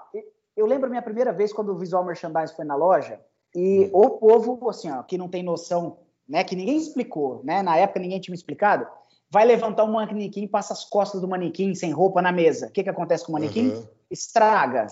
[0.58, 3.22] eu lembro minha primeira vez quando o Visual Merchandise foi na loja
[3.56, 3.90] e hum.
[3.94, 8.02] o povo, assim, ó, que não tem noção, né, que ninguém explicou, né, na época
[8.02, 8.86] ninguém tinha me explicado,
[9.32, 12.68] vai levantar um manequim, passa as costas do manequim sem roupa na mesa.
[12.68, 13.70] O que, que acontece com o manequim?
[13.70, 13.88] Uhum.
[14.10, 14.86] Estraga.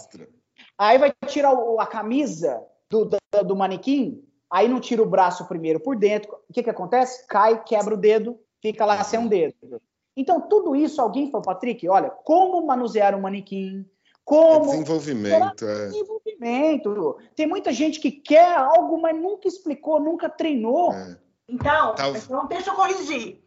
[0.77, 5.45] Aí vai tirar o, a camisa do, do, do, manequim, aí não tira o braço
[5.45, 6.33] primeiro por dentro.
[6.49, 7.27] O que, que acontece?
[7.27, 9.81] Cai, quebra o dedo, fica lá sem um dedo.
[10.15, 13.85] Então, tudo isso, alguém falou, Patrick, olha, como manusear um manequim,
[14.23, 14.65] como...
[14.65, 15.87] É desenvolvimento, é.
[15.87, 17.17] Desenvolvimento.
[17.35, 20.93] Tem muita gente que quer algo, mas nunca explicou, nunca treinou.
[20.93, 21.17] É.
[21.47, 22.09] Então, tá...
[22.09, 23.41] então, deixa eu corrigir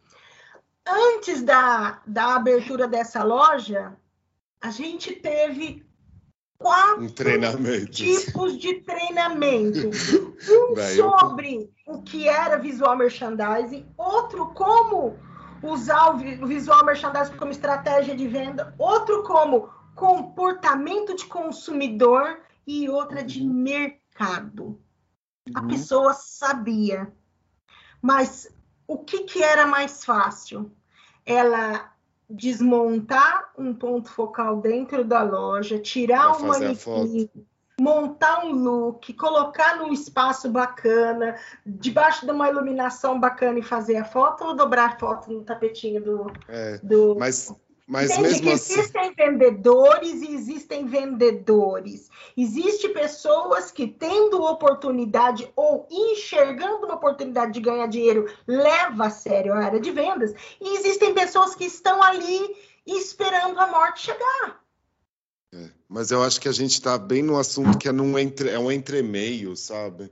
[0.87, 3.95] antes da, da abertura dessa loja,
[4.61, 5.85] a gente teve
[6.57, 9.89] quatro um tipos de treinamento.
[10.43, 15.17] Um sobre o que era visual merchandising, outro como
[15.61, 23.23] usar o visual merchandising como estratégia de venda, outro como comportamento de consumidor e outra
[23.23, 23.53] de uhum.
[23.53, 24.81] mercado.
[25.53, 25.67] A uhum.
[25.69, 27.11] pessoa sabia,
[28.01, 28.49] mas
[28.93, 30.71] o que, que era mais fácil?
[31.25, 31.91] Ela
[32.29, 37.29] desmontar um ponto focal dentro da loja, tirar um manequim,
[37.79, 41.35] montar um look, colocar num espaço bacana,
[41.65, 46.01] debaixo de uma iluminação bacana e fazer a foto ou dobrar a foto no tapetinho
[46.01, 46.31] do.
[46.47, 47.15] É, do...
[47.17, 47.53] Mas
[47.85, 48.73] mas Entende mesmo que assim...
[48.79, 52.09] existem vendedores e existem vendedores.
[52.35, 59.53] Existem pessoas que, tendo oportunidade ou enxergando uma oportunidade de ganhar dinheiro, leva a sério
[59.53, 60.33] a área de vendas.
[60.61, 62.55] E existem pessoas que estão ali
[62.87, 64.63] esperando a morte chegar.
[65.53, 68.49] É, mas eu acho que a gente está bem no assunto que é, num entre,
[68.49, 70.09] é um entremeio, sabe?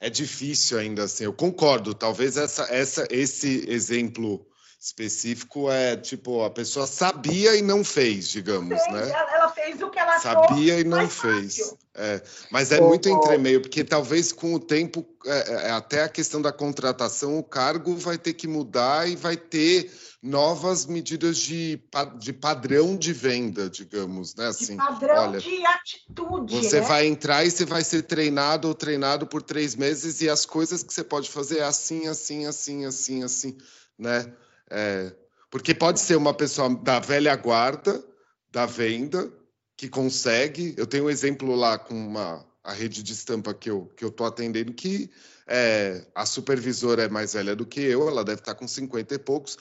[0.00, 1.22] É difícil ainda assim.
[1.22, 1.94] Eu concordo.
[1.94, 4.44] Talvez essa, essa, esse exemplo
[4.82, 9.10] específico é tipo a pessoa sabia e não fez, digamos, fez, né?
[9.32, 11.72] Ela fez o que ela sabia e não fez.
[11.94, 12.20] É,
[12.50, 16.42] mas é oh, muito entremeio, porque talvez com o tempo, é, é, até a questão
[16.42, 21.80] da contratação, o cargo vai ter que mudar e vai ter novas medidas de,
[22.18, 24.48] de padrão de venda, digamos, né?
[24.48, 26.56] Assim, de padrão olha, de atitude.
[26.56, 26.86] Você né?
[26.88, 30.82] vai entrar e você vai ser treinado ou treinado por três meses e as coisas
[30.82, 33.58] que você pode fazer é assim, assim, assim, assim, assim,
[33.96, 34.32] né?
[34.72, 35.12] É,
[35.50, 38.02] porque pode ser uma pessoa da velha guarda,
[38.50, 39.30] da venda,
[39.76, 40.74] que consegue.
[40.78, 44.08] Eu tenho um exemplo lá com uma, a rede de estampa que eu que eu
[44.08, 45.10] estou atendendo, que
[45.46, 49.18] é, a supervisora é mais velha do que eu, ela deve estar com 50 e
[49.18, 49.58] poucos.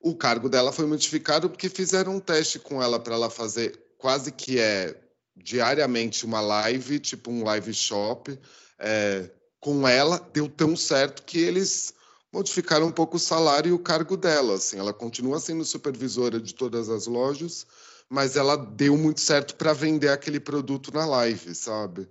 [0.00, 4.32] O cargo dela foi modificado porque fizeram um teste com ela para ela fazer quase
[4.32, 4.96] que é
[5.36, 8.38] diariamente uma live, tipo um live shop,
[8.78, 9.28] é,
[9.60, 10.26] com ela.
[10.32, 11.92] Deu tão certo que eles
[12.34, 14.54] modificaram um pouco o salário e o cargo dela.
[14.54, 17.64] Assim, ela continua sendo supervisora de todas as lojas,
[18.10, 22.08] mas ela deu muito certo para vender aquele produto na live, sabe?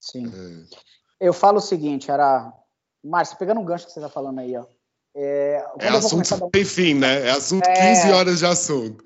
[0.00, 0.32] Sim.
[1.20, 1.26] É...
[1.26, 2.52] Eu falo o seguinte, era.
[3.04, 4.64] Márcio, pegando um gancho que você está falando aí, ó.
[5.16, 6.48] É, é assunto dar...
[6.54, 7.26] sem fim, né?
[7.26, 7.94] É assunto é...
[7.94, 9.04] 15 horas de assunto.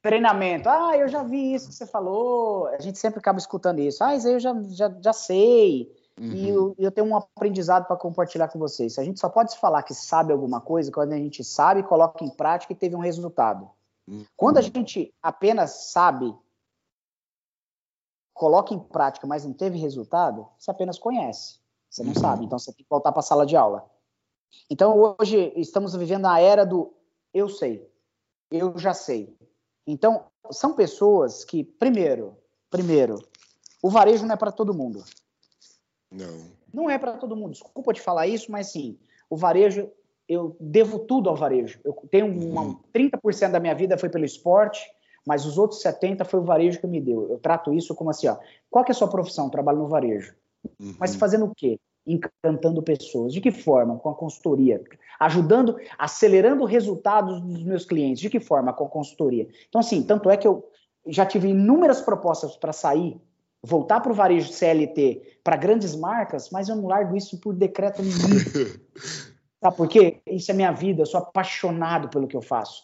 [0.00, 0.68] Treinamento.
[0.68, 2.68] Ah, eu já vi isso que você falou.
[2.68, 4.02] A gente sempre acaba escutando isso.
[4.02, 5.92] Ah, isso aí eu já, já, já sei.
[6.20, 6.32] Uhum.
[6.32, 8.98] E eu, eu, tenho um aprendizado para compartilhar com vocês.
[8.98, 12.30] A gente só pode falar que sabe alguma coisa quando a gente sabe, coloca em
[12.30, 13.70] prática e teve um resultado.
[14.06, 14.24] Uhum.
[14.36, 16.34] Quando a gente apenas sabe,
[18.34, 21.60] coloca em prática, mas não teve resultado, você apenas conhece.
[21.88, 22.20] Você não uhum.
[22.20, 23.88] sabe, então você tem que voltar para a sala de aula.
[24.68, 26.92] Então hoje estamos vivendo a era do
[27.32, 27.90] eu sei,
[28.50, 29.34] eu já sei.
[29.86, 32.36] Então são pessoas que primeiro,
[32.70, 33.16] primeiro,
[33.82, 35.02] o varejo não é para todo mundo.
[36.12, 36.52] Não.
[36.72, 37.52] Não é para todo mundo.
[37.52, 38.98] Desculpa te falar isso, mas sim,
[39.28, 39.90] o varejo,
[40.28, 41.80] eu devo tudo ao varejo.
[41.84, 42.78] Eu tenho uma, uhum.
[42.94, 44.80] 30% da minha vida foi pelo esporte,
[45.26, 47.30] mas os outros 70 foi o varejo que me deu.
[47.30, 48.36] Eu trato isso como assim, ó,
[48.70, 49.50] qual que é a sua profissão?
[49.50, 50.34] Trabalho no varejo.
[50.80, 50.94] Uhum.
[50.98, 51.78] Mas fazendo o quê?
[52.06, 53.32] Encantando pessoas.
[53.32, 53.96] De que forma?
[53.98, 54.82] Com a consultoria.
[55.20, 58.20] Ajudando, acelerando resultados dos meus clientes.
[58.20, 58.72] De que forma?
[58.72, 59.48] Com a consultoria.
[59.68, 60.68] Então, assim, tanto é que eu
[61.06, 63.20] já tive inúmeras propostas para sair
[63.62, 68.02] voltar para o varejo CLT para grandes marcas, mas eu não largo isso por decreto
[68.02, 68.18] nenhum.
[69.62, 70.20] Sabe por quê?
[70.26, 72.82] Isso é minha vida, eu sou apaixonado pelo que eu faço.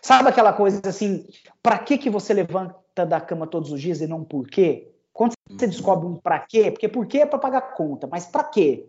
[0.00, 1.26] Sabe aquela coisa assim,
[1.62, 4.90] para que que você levanta da cama todos os dias e não por quê?
[5.12, 8.44] Quando você descobre um para quê, porque por quê é para pagar conta, mas para
[8.44, 8.88] quê?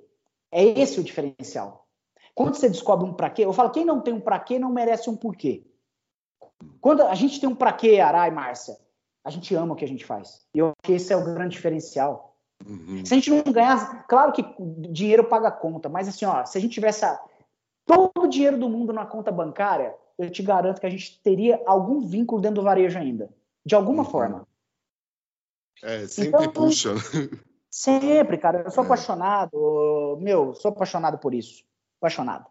[0.49, 1.85] É esse o diferencial.
[2.33, 4.71] Quando você descobre um para quê, eu falo, quem não tem um para quê não
[4.71, 5.65] merece um porquê.
[6.79, 8.77] Quando a gente tem um para quê, Arai e Márcia,
[9.23, 10.41] a gente ama o que a gente faz.
[10.53, 12.35] E eu acho que esse é o grande diferencial.
[12.67, 13.03] Uhum.
[13.05, 14.43] Se a gente não ganhar, claro que
[14.89, 17.05] dinheiro paga conta, mas assim, ó, se a gente tivesse
[17.85, 21.61] todo o dinheiro do mundo na conta bancária, eu te garanto que a gente teria
[21.65, 23.29] algum vínculo dentro do varejo ainda,
[23.65, 24.09] de alguma uhum.
[24.09, 24.47] forma.
[25.83, 26.93] É, sempre então, puxa.
[27.69, 28.63] Sempre, cara.
[28.63, 28.85] Eu sou é.
[28.85, 31.63] apaixonado, meu, sou apaixonado por isso.
[31.99, 32.45] Apaixonado.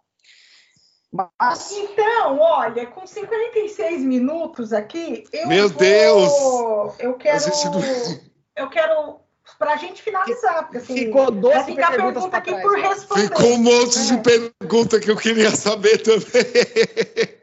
[1.12, 1.72] Mas...
[1.72, 5.78] Então, olha, com 56 minutos aqui, eu Meu vou...
[5.78, 6.98] Deus!
[7.00, 7.40] Eu quero.
[7.40, 8.32] Gente...
[8.56, 9.20] Eu quero.
[9.58, 10.94] Pra gente finalizar, porque assim.
[10.94, 13.22] Ficou 12 vai ficar perguntas pergunta aqui por responder.
[13.22, 14.02] Ficou um monte é.
[14.04, 17.40] de pergunta que eu queria saber também.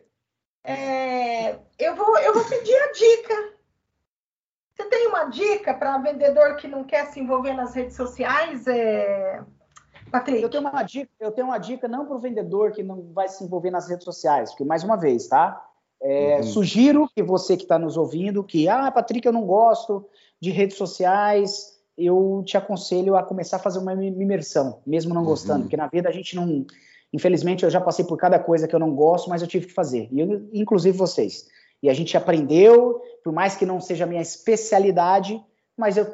[0.63, 3.53] É, eu, vou, eu vou pedir a dica.
[4.74, 8.68] Você tem uma dica para vendedor que não quer se envolver nas redes sociais?
[8.68, 9.41] É...
[10.12, 10.41] Patrick.
[10.41, 13.28] Eu tenho uma dica, eu tenho uma dica não para o vendedor que não vai
[13.28, 15.64] se envolver nas redes sociais, porque mais uma vez, tá?
[16.01, 16.43] É, uhum.
[16.43, 20.05] Sugiro que você que está nos ouvindo, que ah, Patrick, eu não gosto
[20.39, 25.60] de redes sociais, eu te aconselho a começar a fazer uma imersão, mesmo não gostando,
[25.60, 25.62] uhum.
[25.64, 26.66] porque na vida a gente não,
[27.12, 29.74] infelizmente, eu já passei por cada coisa que eu não gosto, mas eu tive que
[29.74, 31.47] fazer, e eu, inclusive vocês.
[31.82, 35.43] E a gente aprendeu, por mais que não seja a minha especialidade,
[35.76, 36.05] mas eu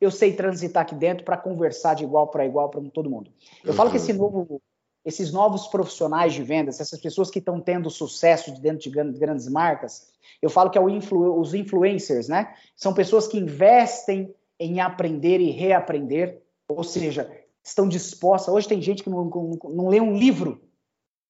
[0.00, 3.30] eu sei transitar aqui dentro para conversar de igual para igual para todo mundo.
[3.64, 3.76] Eu uhum.
[3.76, 4.60] falo que esse novo,
[5.04, 9.48] esses novos profissionais de vendas, essas pessoas que estão tendo sucesso de dentro de grandes
[9.48, 10.10] marcas,
[10.42, 12.54] eu falo que é influ, os influencers, né?
[12.74, 17.30] São pessoas que investem em aprender e reaprender, ou seja,
[17.64, 18.52] estão dispostas.
[18.52, 20.62] Hoje tem gente que não, não, não lê um livro,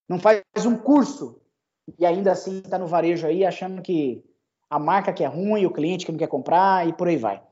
[0.08, 1.40] não faz um curso
[1.98, 4.24] e ainda assim está no varejo aí achando que
[4.68, 7.42] a marca que é ruim, o cliente que não quer comprar e por aí vai.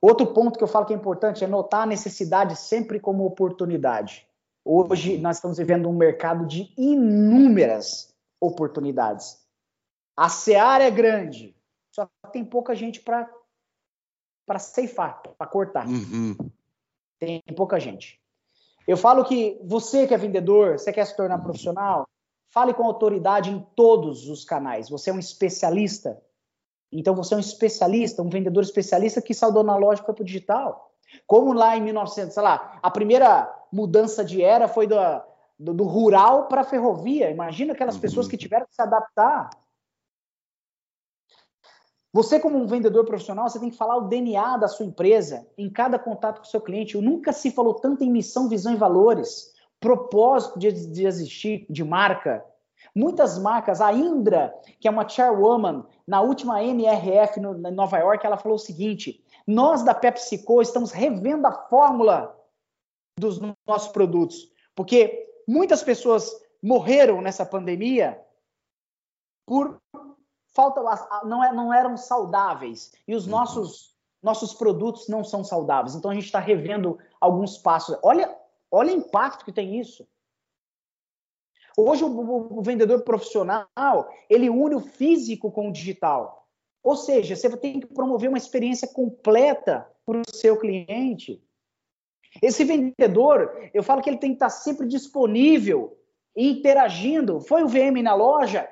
[0.00, 4.26] Outro ponto que eu falo que é importante é notar a necessidade sempre como oportunidade.
[4.64, 9.42] Hoje nós estamos vivendo um mercado de inúmeras oportunidades.
[10.16, 11.56] A seara é grande,
[11.90, 13.28] só tem pouca gente para
[14.46, 15.86] para ceifar, para cortar.
[15.86, 16.34] Uhum.
[17.18, 18.18] Tem pouca gente.
[18.86, 22.08] Eu falo que você que é vendedor, você quer se tornar profissional,
[22.50, 24.88] fale com autoridade em todos os canais.
[24.88, 26.18] Você é um especialista
[26.90, 30.92] então você é um especialista, um vendedor especialista que saiu do analógico para o digital.
[31.26, 34.96] Como lá em 1900, sei lá, a primeira mudança de era foi do,
[35.58, 37.30] do, do rural para a ferrovia.
[37.30, 38.00] Imagina aquelas uhum.
[38.00, 39.50] pessoas que tiveram que se adaptar.
[42.12, 45.70] Você, como um vendedor profissional, você tem que falar o DNA da sua empresa em
[45.70, 46.96] cada contato com o seu cliente.
[46.98, 52.44] Nunca se falou tanto em missão, visão e valores, propósito de, de existir, de marca.
[52.98, 58.26] Muitas marcas, a Indra, que é uma chairwoman na última NRF no, em Nova York,
[58.26, 62.36] ela falou o seguinte: nós da PepsiCo estamos revendo a fórmula
[63.16, 66.28] dos nossos produtos, porque muitas pessoas
[66.60, 68.20] morreram nessa pandemia
[69.46, 69.80] por
[70.52, 70.82] falta,
[71.24, 73.30] não, é, não eram saudáveis e os uhum.
[73.30, 75.94] nossos nossos produtos não são saudáveis.
[75.94, 77.96] Então a gente está revendo alguns passos.
[78.02, 78.36] Olha,
[78.68, 80.04] olha o impacto que tem isso.
[81.80, 83.68] Hoje o, o, vendedor profissional,
[84.28, 86.44] ele une o físico com o digital.
[86.82, 91.40] Ou seja, você tem que promover uma experiência completa para o seu cliente.
[92.42, 95.96] Esse vendedor, eu falo que ele tem que estar sempre disponível
[96.36, 97.40] e interagindo.
[97.40, 98.68] Foi o VM na loja?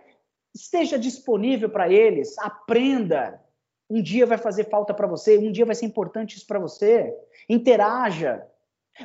[0.52, 3.40] Esteja disponível para eles, aprenda.
[3.88, 7.16] Um dia vai fazer falta para você, um dia vai ser importante isso para você.
[7.48, 8.44] Interaja.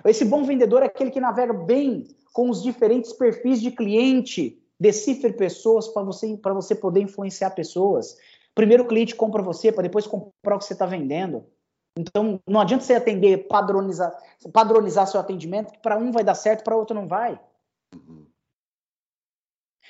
[0.04, 5.34] Esse bom vendedor é aquele que navega bem com os diferentes perfis de cliente, decifre
[5.34, 8.18] pessoas para você, você poder influenciar pessoas.
[8.56, 11.46] Primeiro o cliente compra você para depois comprar o que você está vendendo.
[11.98, 14.12] Então, não adianta você atender, padronizar,
[14.54, 17.40] padronizar seu atendimento, que para um vai dar certo, para outro não vai.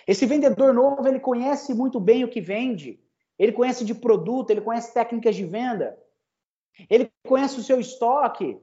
[0.08, 3.00] Esse vendedor novo, ele conhece muito bem o que vende.
[3.38, 5.98] Ele conhece de produto, ele conhece técnicas de venda.
[6.90, 8.60] Ele conhece o seu estoque.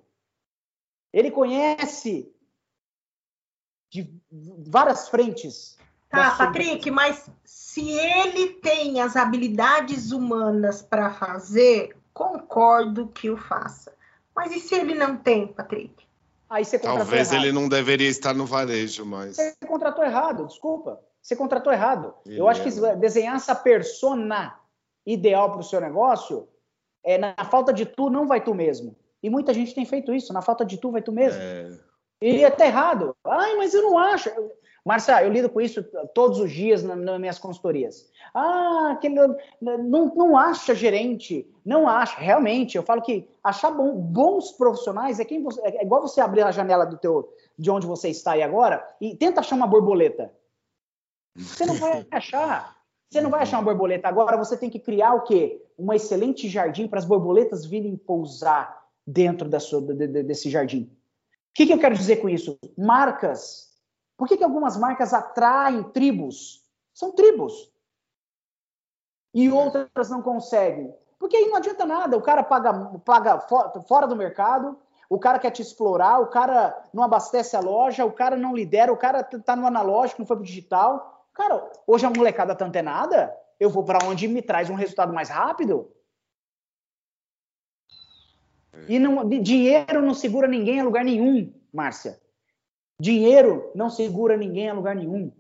[1.12, 2.32] Ele conhece
[3.91, 4.11] de
[4.66, 5.76] várias frentes.
[6.11, 13.93] Tá, Patrick, mas se ele tem as habilidades humanas para fazer, concordo que o faça.
[14.34, 16.07] Mas e se ele não tem, Patrick?
[16.49, 17.45] Aí você Talvez errado.
[17.45, 19.36] ele não deveria estar no varejo, mas.
[19.36, 20.99] Você contratou errado, desculpa.
[21.20, 22.14] Você contratou errado.
[22.24, 22.97] Ele Eu acho que é.
[22.97, 24.59] desenhar essa persona
[25.05, 26.49] ideal para o seu negócio,
[27.05, 28.97] é, na falta de tu, não vai tu mesmo.
[29.22, 30.32] E muita gente tem feito isso.
[30.32, 31.41] Na falta de tu, vai tu mesmo.
[31.41, 31.78] É...
[32.20, 33.14] E é até errado.
[33.24, 34.30] Ai, mas eu não acho.
[34.84, 35.82] Marcia, eu lido com isso
[36.14, 38.10] todos os dias nas, nas minhas consultorias.
[38.32, 39.16] Ah, aquele,
[39.60, 42.18] não, não acha gerente, não acha.
[42.18, 46.42] Realmente, eu falo que achar bom, bons profissionais é, quem você, é igual você abrir
[46.42, 50.32] a janela do teu, de onde você está aí agora e tenta achar uma borboleta.
[51.36, 52.76] Você não vai achar.
[53.10, 54.08] Você não vai achar uma borboleta.
[54.08, 55.62] Agora você tem que criar o quê?
[55.78, 60.90] Um excelente jardim para as borboletas virem pousar dentro da sua, de, de, desse jardim.
[61.59, 62.56] Que, que, eu quero dizer com isso?
[62.78, 63.66] Marcas.
[64.16, 66.64] Por que, que algumas marcas atraem tribos?
[66.94, 67.68] São tribos.
[69.34, 70.94] E outras não conseguem.
[71.18, 72.16] Porque aí não adianta nada.
[72.16, 72.72] O cara paga,
[73.04, 73.40] paga
[73.88, 74.78] fora do mercado,
[75.11, 78.92] o cara quer te explorar, o cara não abastece a loja, o cara não lidera,
[78.92, 81.26] o cara está no analógico, não foi para digital.
[81.34, 85.28] Cara, hoje a molecada tá antenada, eu vou para onde me traz um resultado mais
[85.28, 85.90] rápido.
[88.86, 92.20] E não, dinheiro não segura ninguém a lugar nenhum, Márcia.
[93.00, 95.32] Dinheiro não segura ninguém a lugar nenhum.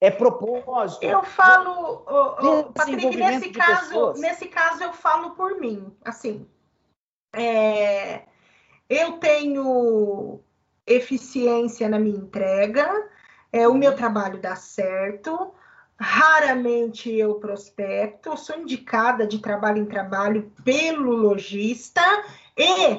[0.00, 1.04] É propósito.
[1.04, 5.94] Eu falo, oh, oh, Patrick, nesse caso, nesse caso eu falo por mim.
[6.02, 6.48] Assim,
[7.34, 8.22] é,
[8.88, 10.40] eu tenho
[10.86, 13.10] eficiência na minha entrega,
[13.52, 15.54] é, o meu trabalho dá certo,
[16.00, 22.00] Raramente eu prospecto, sou indicada de trabalho em trabalho pelo lojista
[22.56, 22.94] e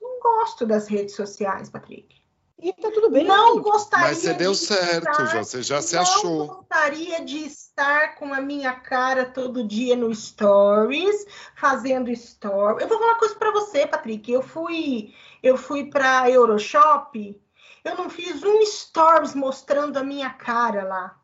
[0.00, 2.14] não gosto das redes sociais, Patrick.
[2.62, 3.24] E tá tudo bem.
[3.24, 4.06] Não gostaria.
[4.06, 6.46] Mas você deu de certo, estar, já, você já se achou.
[6.46, 11.26] Não gostaria de estar com a minha cara todo dia no Stories,
[11.56, 12.82] fazendo stories.
[12.82, 14.30] Eu vou falar uma coisa para você, Patrick.
[14.30, 17.38] Eu fui, eu fui para Euroshop.
[17.84, 21.23] Eu não fiz um stories mostrando a minha cara lá.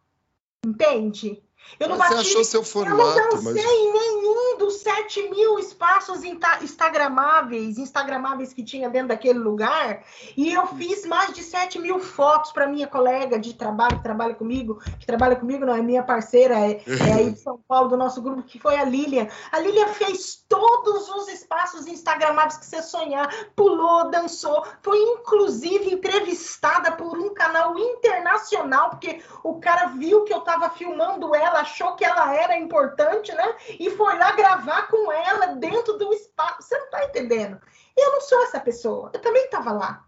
[0.65, 1.43] Entende?
[1.79, 3.64] Eu não bati, Você achou seu formato, eu não dancei mas...
[3.64, 10.03] em nenhum dos 7 mil espaços instagramáveis, instagramáveis que tinha dentro daquele lugar.
[10.37, 14.35] E eu fiz mais de 7 mil fotos para minha colega de trabalho que trabalha
[14.35, 17.97] comigo, que trabalha comigo, não é minha parceira, é, é aí de São Paulo, do
[17.97, 19.29] nosso grupo, que foi a Lilian.
[19.53, 26.93] A Lilian fez todos os espaços instagramáveis que você sonhar, pulou, dançou, foi inclusive entrevistada
[26.93, 32.05] por um canal internacional, porque o cara viu que eu estava filmando ela achou que
[32.05, 33.57] ela era importante, né?
[33.79, 36.63] E foi lá gravar com ela dentro do espaço.
[36.63, 37.61] Você não tá entendendo?
[37.97, 39.11] Eu não sou essa pessoa.
[39.13, 40.05] Eu também estava lá.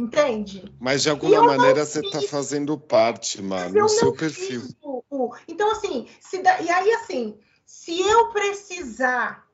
[0.00, 0.64] Entende?
[0.80, 4.62] Mas de alguma maneira você está fazendo parte, mano, no seu perfil.
[5.46, 6.58] Então, assim, se da...
[6.60, 9.46] e aí, assim, se eu precisar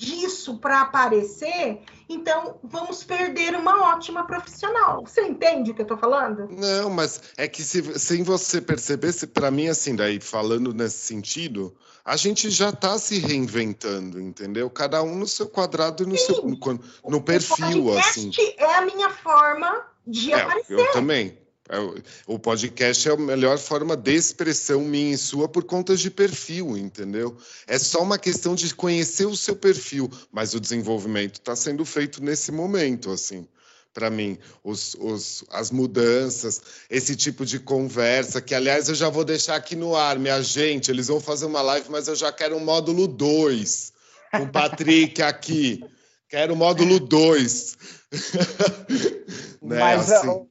[0.00, 5.02] disso para aparecer, então vamos perder uma ótima profissional.
[5.02, 6.48] Você entende o que eu estou falando?
[6.50, 11.76] Não, mas é que se, sem você perceber, para mim, assim, daí falando nesse sentido,
[12.02, 14.70] a gente já está se reinventando, entendeu?
[14.70, 16.24] Cada um no seu quadrado e no Sim.
[16.24, 18.30] seu no, no perfil, o assim.
[18.56, 20.78] É a minha forma de é, aparecer.
[20.78, 21.38] Eu também.
[21.72, 26.10] É, o podcast é a melhor forma de expressão minha e sua por conta de
[26.10, 27.36] perfil, entendeu?
[27.64, 32.20] É só uma questão de conhecer o seu perfil, mas o desenvolvimento está sendo feito
[32.20, 33.46] nesse momento, assim
[33.92, 39.24] para mim, os, os, as mudanças, esse tipo de conversa, que aliás eu já vou
[39.24, 42.56] deixar aqui no ar, minha gente, eles vão fazer uma live, mas eu já quero
[42.56, 43.92] um módulo 2,
[44.30, 45.84] com o Patrick aqui,
[46.28, 47.78] quero o módulo 2.
[49.60, 49.80] né?
[49.80, 50.49] Mas assim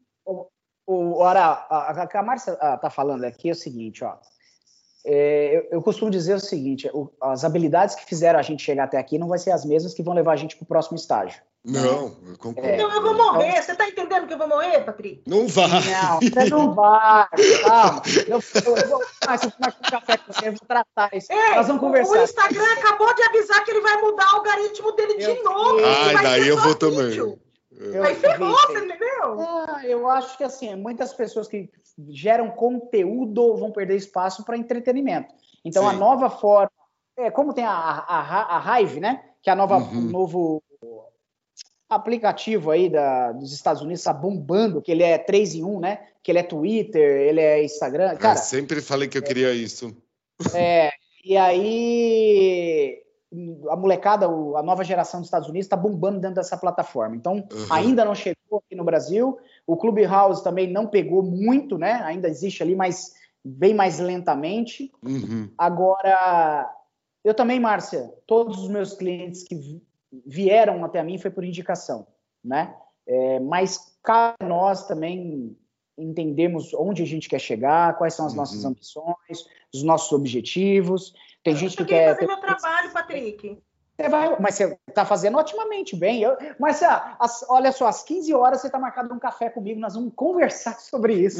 [0.89, 4.15] o, ora, a, a, a Márcia está falando aqui é o seguinte, ó.
[5.05, 8.85] É, eu, eu, costumo dizer o seguinte: o, as habilidades que fizeram a gente chegar
[8.85, 10.97] até aqui não vai ser as mesmas que vão levar a gente para o próximo
[10.97, 11.41] estágio.
[11.63, 12.69] Não, eu concordo.
[12.69, 13.61] Então eu vou morrer.
[13.61, 15.21] Você está entendendo que eu vou morrer, Patrick?
[15.27, 15.67] Não vai.
[15.69, 17.27] Não, você não vai.
[17.63, 18.01] Calma.
[18.27, 19.51] Eu, eu, eu vou mais um
[19.91, 21.31] café com você, eu vou tratar isso.
[21.31, 22.19] Ei, Nós vamos conversar.
[22.19, 25.79] O Instagram acabou de avisar que ele vai mudar o algoritmo dele de novo.
[25.85, 27.39] Ah, daí eu vou também.
[27.79, 29.39] Eu, Aí ferrou, você entendeu?
[29.39, 31.69] Ah, eu acho que assim, muitas pessoas que
[32.09, 35.33] geram conteúdo vão perder espaço para entretenimento.
[35.63, 35.89] Então Sim.
[35.89, 36.71] a nova forma,
[37.17, 39.23] é, como tem a, a, a Hive, né?
[39.41, 40.01] Que é a nova uhum.
[40.01, 40.61] novo
[41.89, 46.07] aplicativo aí da, dos Estados Unidos está bombando, que ele é 3 em 1, né?
[46.21, 48.15] Que ele é Twitter, ele é Instagram.
[48.17, 49.95] Cara, eu sempre falei que eu queria isso.
[50.53, 50.91] É,
[51.23, 52.58] e aí
[53.69, 57.15] a molecada, a nova geração dos Estados Unidos está bombando dentro dessa plataforma.
[57.15, 57.67] Então, uhum.
[57.71, 59.37] ainda não chegou aqui no Brasil.
[59.65, 62.01] O Clubhouse também não pegou muito, né?
[62.03, 63.13] Ainda existe ali, mas
[63.43, 64.91] bem mais lentamente.
[65.03, 65.49] Uhum.
[65.57, 66.69] Agora,
[67.23, 69.81] eu também, Márcia, todos os meus clientes que
[70.25, 72.07] vieram até mim foi por indicação,
[72.43, 72.75] né?
[73.07, 75.55] É, mas cabe a nós também
[75.97, 78.37] entendermos onde a gente quer chegar, quais são as uhum.
[78.37, 81.13] nossas ambições, os nossos objetivos.
[81.43, 82.15] Tem gente que quer.
[82.15, 83.57] fazer meu trabalho, Patrick.
[83.99, 86.21] Você vai, mas você está fazendo otimamente bem.
[86.21, 89.93] Eu, mas as, olha só, às 15 horas você está marcado um café comigo, nós
[89.93, 91.39] vamos conversar sobre isso.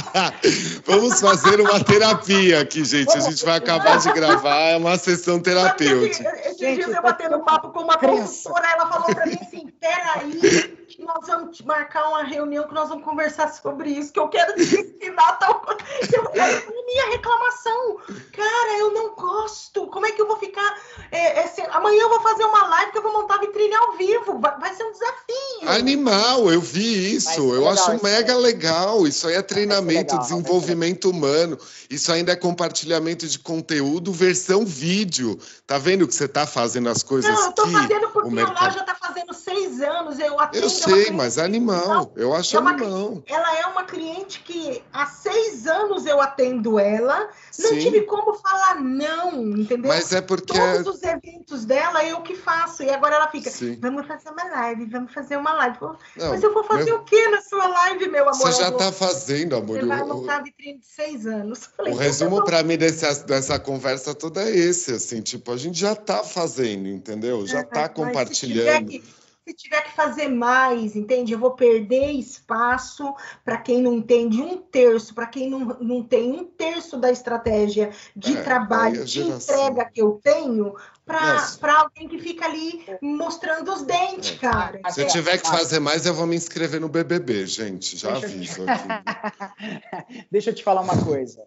[0.86, 3.14] vamos fazer uma terapia aqui, gente.
[3.14, 6.26] A gente vai acabar de gravar é uma sessão terapêutica.
[6.40, 11.26] Esses dias eu batendo papo com uma professora, ela falou para mim assim: peraí nós
[11.26, 15.32] vamos marcar uma reunião que nós vamos conversar sobre isso, que eu quero te ensinar
[15.38, 15.82] tal coisa.
[16.12, 17.98] Eu, minha reclamação.
[18.32, 19.86] Cara, eu não gosto.
[19.88, 20.74] Como é que eu vou ficar.
[21.12, 24.38] É, é, amanhã eu vou fazer uma live que eu vou montar vitrine ao vivo.
[24.40, 25.68] Vai, vai ser um desafio.
[25.68, 27.40] Animal, eu vi isso.
[27.40, 29.06] Eu legal, acho mega legal.
[29.06, 31.58] Isso aí é treinamento, legal, desenvolvimento humano.
[31.90, 35.38] Isso ainda é compartilhamento de conteúdo, versão vídeo.
[35.66, 38.82] Tá vendo que você tá fazendo as coisas Não, eu tô fazendo porque a loja
[38.82, 40.18] tá fazendo seis anos.
[40.18, 42.12] Eu atendo eu sei, mas é animal.
[42.16, 43.22] Eu acho é animal.
[43.26, 47.28] ela é uma cliente que há seis anos eu atendo ela.
[47.58, 47.78] Não Sim.
[47.78, 49.88] tive como falar não, entendeu?
[49.88, 50.52] Mas é porque.
[50.52, 52.82] Todos os eventos dela eu que faço.
[52.82, 53.78] E agora ela fica, Sim.
[53.80, 55.78] vamos fazer uma live, vamos fazer uma live.
[55.80, 56.96] Não, mas eu vou fazer meu...
[56.96, 58.34] o que na sua live, meu amor?
[58.34, 59.78] Você já está fazendo, amor.
[59.78, 61.68] Você vai montar de seis anos.
[61.76, 65.78] Falei, o resumo para mim desse, dessa conversa toda é esse, assim, tipo, a gente
[65.78, 67.46] já está fazendo, entendeu?
[67.46, 69.00] Já está compartilhando
[69.48, 71.32] se tiver que fazer mais, entende?
[71.32, 76.32] Eu vou perder espaço para quem não entende um terço, para quem não, não tem
[76.32, 80.76] um terço da estratégia de é, trabalho, de entrega que eu tenho,
[81.06, 84.36] para alguém que fica ali mostrando os dentes, é.
[84.36, 84.80] cara.
[84.90, 87.96] Se eu tiver que fazer mais, eu vou me inscrever no BBB, gente.
[87.96, 88.66] Já Deixa aviso eu...
[88.68, 90.28] aqui.
[90.30, 91.46] Deixa eu te falar uma coisa,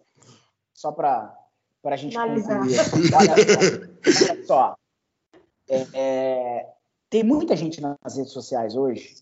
[0.74, 1.32] só para
[1.84, 2.44] a gente concluir.
[2.48, 3.16] Olha só.
[3.16, 4.74] Olha só.
[5.68, 6.66] É, é,
[7.12, 9.14] tem muita gente nas redes sociais hoje,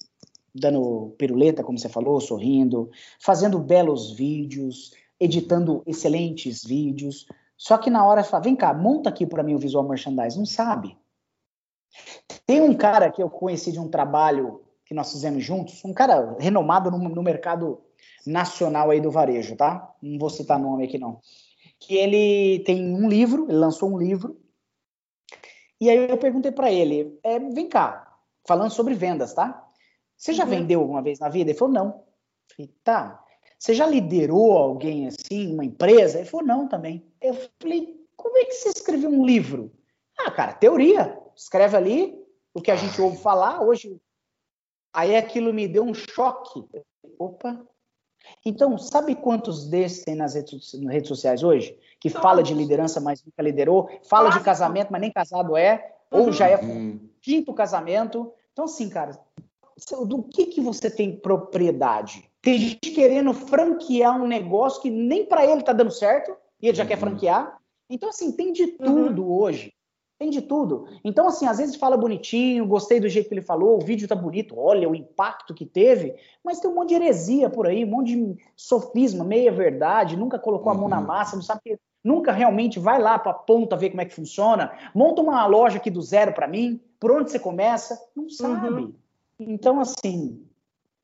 [0.55, 2.89] dando piruleta, como você falou, sorrindo,
[3.19, 7.27] fazendo belos vídeos, editando excelentes vídeos.
[7.57, 10.39] Só que na hora fala, vem cá, monta aqui para mim o visual merchandising.
[10.39, 10.97] Não sabe.
[12.47, 16.37] Tem um cara que eu conheci de um trabalho que nós fizemos juntos, um cara
[16.39, 17.81] renomado no, no mercado
[18.25, 19.93] nacional aí do varejo, tá?
[20.01, 21.19] Não vou citar nome aqui não.
[21.81, 24.39] Que ele tem um livro, ele lançou um livro
[25.81, 29.67] e aí eu perguntei para ele, é, vem cá, falando sobre vendas, tá?
[30.17, 30.51] Você já uhum.
[30.51, 31.51] vendeu alguma vez na vida?
[31.51, 31.87] Ele falou, não.
[31.87, 33.25] Eu falei, tá.
[33.59, 36.19] Você já liderou alguém assim, uma empresa?
[36.19, 37.11] Ele falou, não também.
[37.21, 39.73] Eu falei, como é que você escreveu um livro?
[40.19, 41.19] Ah, cara, teoria.
[41.35, 43.99] Escreve ali o que a gente ouve falar hoje.
[44.93, 46.63] Aí aquilo me deu um choque.
[47.19, 47.67] Opa.
[48.45, 51.77] Então, sabe quantos desses tem nas redes, nas redes sociais hoje?
[52.01, 56.27] que fala de liderança, mas nunca liderou, fala de casamento, mas nem casado é, ou
[56.27, 56.33] uhum.
[56.33, 56.99] já é uhum.
[57.21, 58.33] quinto casamento.
[58.53, 59.21] Então, assim, cara,
[60.07, 62.29] do que, que você tem propriedade?
[62.41, 66.77] Tem gente querendo franquear um negócio que nem para ele tá dando certo, e ele
[66.77, 66.89] já uhum.
[66.89, 67.59] quer franquear.
[67.89, 68.77] Então, assim, tem de uhum.
[68.79, 69.33] tudo uhum.
[69.39, 69.75] hoje.
[70.21, 70.87] Tem de tudo.
[71.03, 74.15] Então, assim, às vezes fala bonitinho, gostei do jeito que ele falou, o vídeo tá
[74.15, 76.15] bonito, olha o impacto que teve,
[76.45, 80.39] mas tem um monte de heresia por aí, um monte de sofisma, meia verdade, nunca
[80.39, 83.79] colocou a mão na massa, não sabe que nunca realmente vai lá para a ponta
[83.79, 87.31] ver como é que funciona, monta uma loja aqui do zero para mim, por onde
[87.31, 88.83] você começa, não sabe.
[88.83, 88.95] Uhum.
[89.39, 90.45] Então, assim,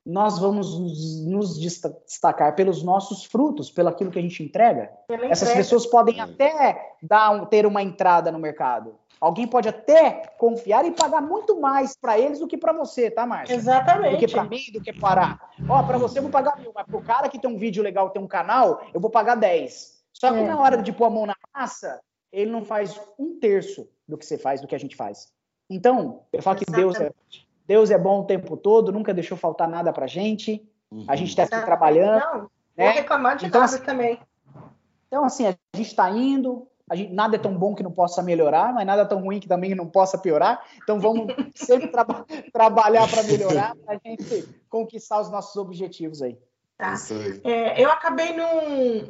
[0.06, 0.78] nós vamos
[1.26, 4.92] nos destacar pelos nossos frutos, pelo aquilo que a gente entrega.
[5.08, 5.64] Pela Essas entrega.
[5.64, 8.94] pessoas podem até dar um, ter uma entrada no mercado.
[9.20, 13.26] Alguém pode até confiar e pagar muito mais para eles do que para você, tá,
[13.26, 13.54] Márcia?
[13.54, 14.12] Exatamente.
[14.12, 15.40] Do que para mim, do que para.
[15.68, 17.82] Ó, para você eu vou pagar mil, mas para o cara que tem um vídeo
[17.82, 20.04] legal, tem um canal, eu vou pagar 10.
[20.12, 20.46] Só que é.
[20.46, 22.00] na hora de pôr a mão na massa,
[22.30, 25.32] ele não faz um terço do que você faz, do que a gente faz.
[25.68, 27.10] Então, eu falo que Deus é,
[27.66, 30.66] Deus é bom o tempo todo, nunca deixou faltar nada pra gente.
[30.90, 31.04] Uhum.
[31.08, 32.20] A gente está aqui trabalhando.
[32.20, 32.86] Não, né?
[32.86, 34.20] vou reclamar de então, nada assim, também.
[35.08, 38.72] Então, assim, a gente está indo, Gente, nada é tão bom que não possa melhorar,
[38.72, 40.62] mas nada é tão ruim que também não possa piorar.
[40.80, 41.26] Então vamos
[41.56, 42.06] sempre tra
[42.52, 46.38] trabalhar para melhorar, para a gente conquistar os nossos objetivos aí.
[46.78, 46.94] Tá.
[47.42, 48.36] É, eu acabei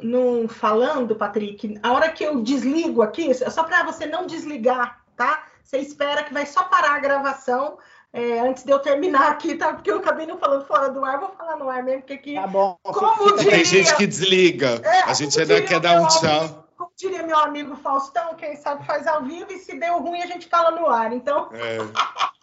[0.01, 5.03] não, falando, Patrick, a hora que eu desligo aqui, é só para você não desligar,
[5.17, 5.43] tá?
[5.63, 7.77] Você espera que vai só parar a gravação
[8.13, 9.73] é, antes de eu terminar aqui, tá?
[9.73, 12.35] Porque eu acabei não falando fora do ar, vou falar no ar mesmo, porque aqui.
[12.35, 12.77] Tá bom.
[12.83, 14.81] Como diria, Tem gente que desliga.
[14.83, 16.67] É, a gente ainda quer dar um tchau.
[16.77, 20.27] como diria meu amigo Faustão, quem sabe faz ao vivo, e se deu ruim, a
[20.27, 21.11] gente fala no ar.
[21.13, 21.49] Então.
[21.53, 21.77] É.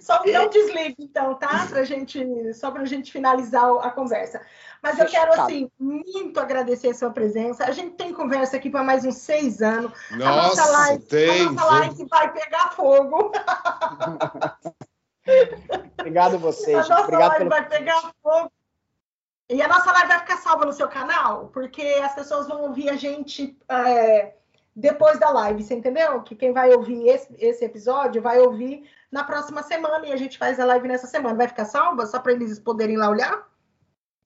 [0.00, 1.66] Só não desligue, então, tá?
[1.68, 4.40] Pra gente, só para a gente finalizar a conversa.
[4.82, 7.64] Mas eu quero, assim, muito agradecer a sua presença.
[7.64, 9.92] A gente tem conversa aqui para mais uns seis anos.
[10.10, 11.46] Nossa, a nossa live, tem.
[11.46, 13.32] A nossa live vai pegar fogo.
[15.98, 16.76] Obrigado vocês.
[16.76, 17.50] A nossa Obrigado live pelo...
[17.50, 18.52] vai pegar fogo.
[19.48, 22.88] E a nossa live vai ficar salva no seu canal, porque as pessoas vão ouvir
[22.88, 24.34] a gente é,
[24.76, 26.20] depois da live, você entendeu?
[26.20, 30.36] Que quem vai ouvir esse, esse episódio vai ouvir na próxima semana e a gente
[30.36, 31.34] faz a live nessa semana.
[31.34, 33.48] Vai ficar salva só para eles poderem lá olhar?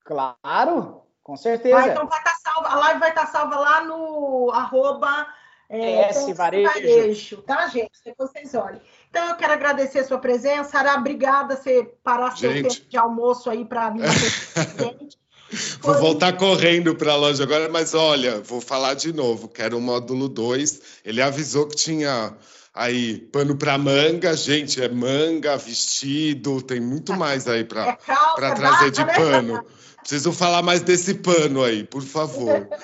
[0.04, 1.78] Claro, com certeza.
[1.78, 5.28] Ah, então vai estar tá salva, a live vai estar tá salva lá no arroba
[5.68, 6.68] é, S varejo.
[6.68, 7.42] varejo.
[7.42, 7.92] tá, gente?
[8.04, 8.82] Depois vocês olhem.
[9.08, 10.80] Então eu quero agradecer a sua presença.
[10.80, 14.02] Ara, obrigada você parar seu tempo de almoço aí para vir
[15.82, 19.48] Vou voltar correndo para a loja agora, mas olha, vou falar de novo.
[19.48, 20.80] Quero o módulo 2.
[21.04, 22.36] Ele avisou que tinha
[22.72, 27.98] aí pano para manga, gente, é manga, vestido, tem muito mais aí para
[28.38, 29.14] é trazer de né?
[29.14, 29.64] pano.
[29.98, 32.68] Preciso falar mais desse pano aí, por favor.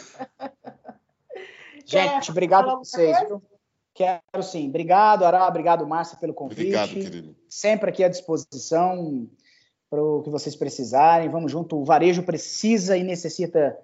[1.89, 3.17] Gente, obrigado a vocês.
[3.95, 4.69] Quero sim.
[4.69, 5.47] Obrigado, Ará.
[5.47, 6.63] Obrigado, Márcia, pelo convite.
[6.63, 7.37] Obrigado, querido.
[7.49, 9.29] Sempre aqui à disposição
[9.91, 11.29] para o que vocês precisarem.
[11.29, 11.81] Vamos junto.
[11.81, 13.77] O varejo precisa e necessita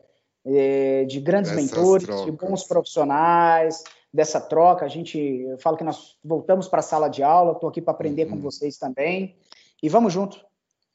[0.44, 2.24] é, de grandes Essas mentores, trocas.
[2.24, 4.84] de bons profissionais, dessa troca.
[4.84, 7.52] A gente, eu falo que nós voltamos para a sala de aula.
[7.52, 8.32] Estou aqui para aprender uhum.
[8.32, 9.36] com vocês também.
[9.82, 10.44] E vamos junto.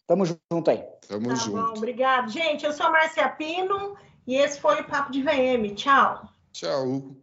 [0.06, 0.84] Tamo junto aí.
[1.08, 1.62] Tamo tá junto.
[1.62, 2.32] Bom, obrigado.
[2.32, 5.74] Gente, eu sou a Márcia Pino e esse foi o Papo de VM.
[5.76, 6.30] Tchau.
[6.54, 7.18] Tchau.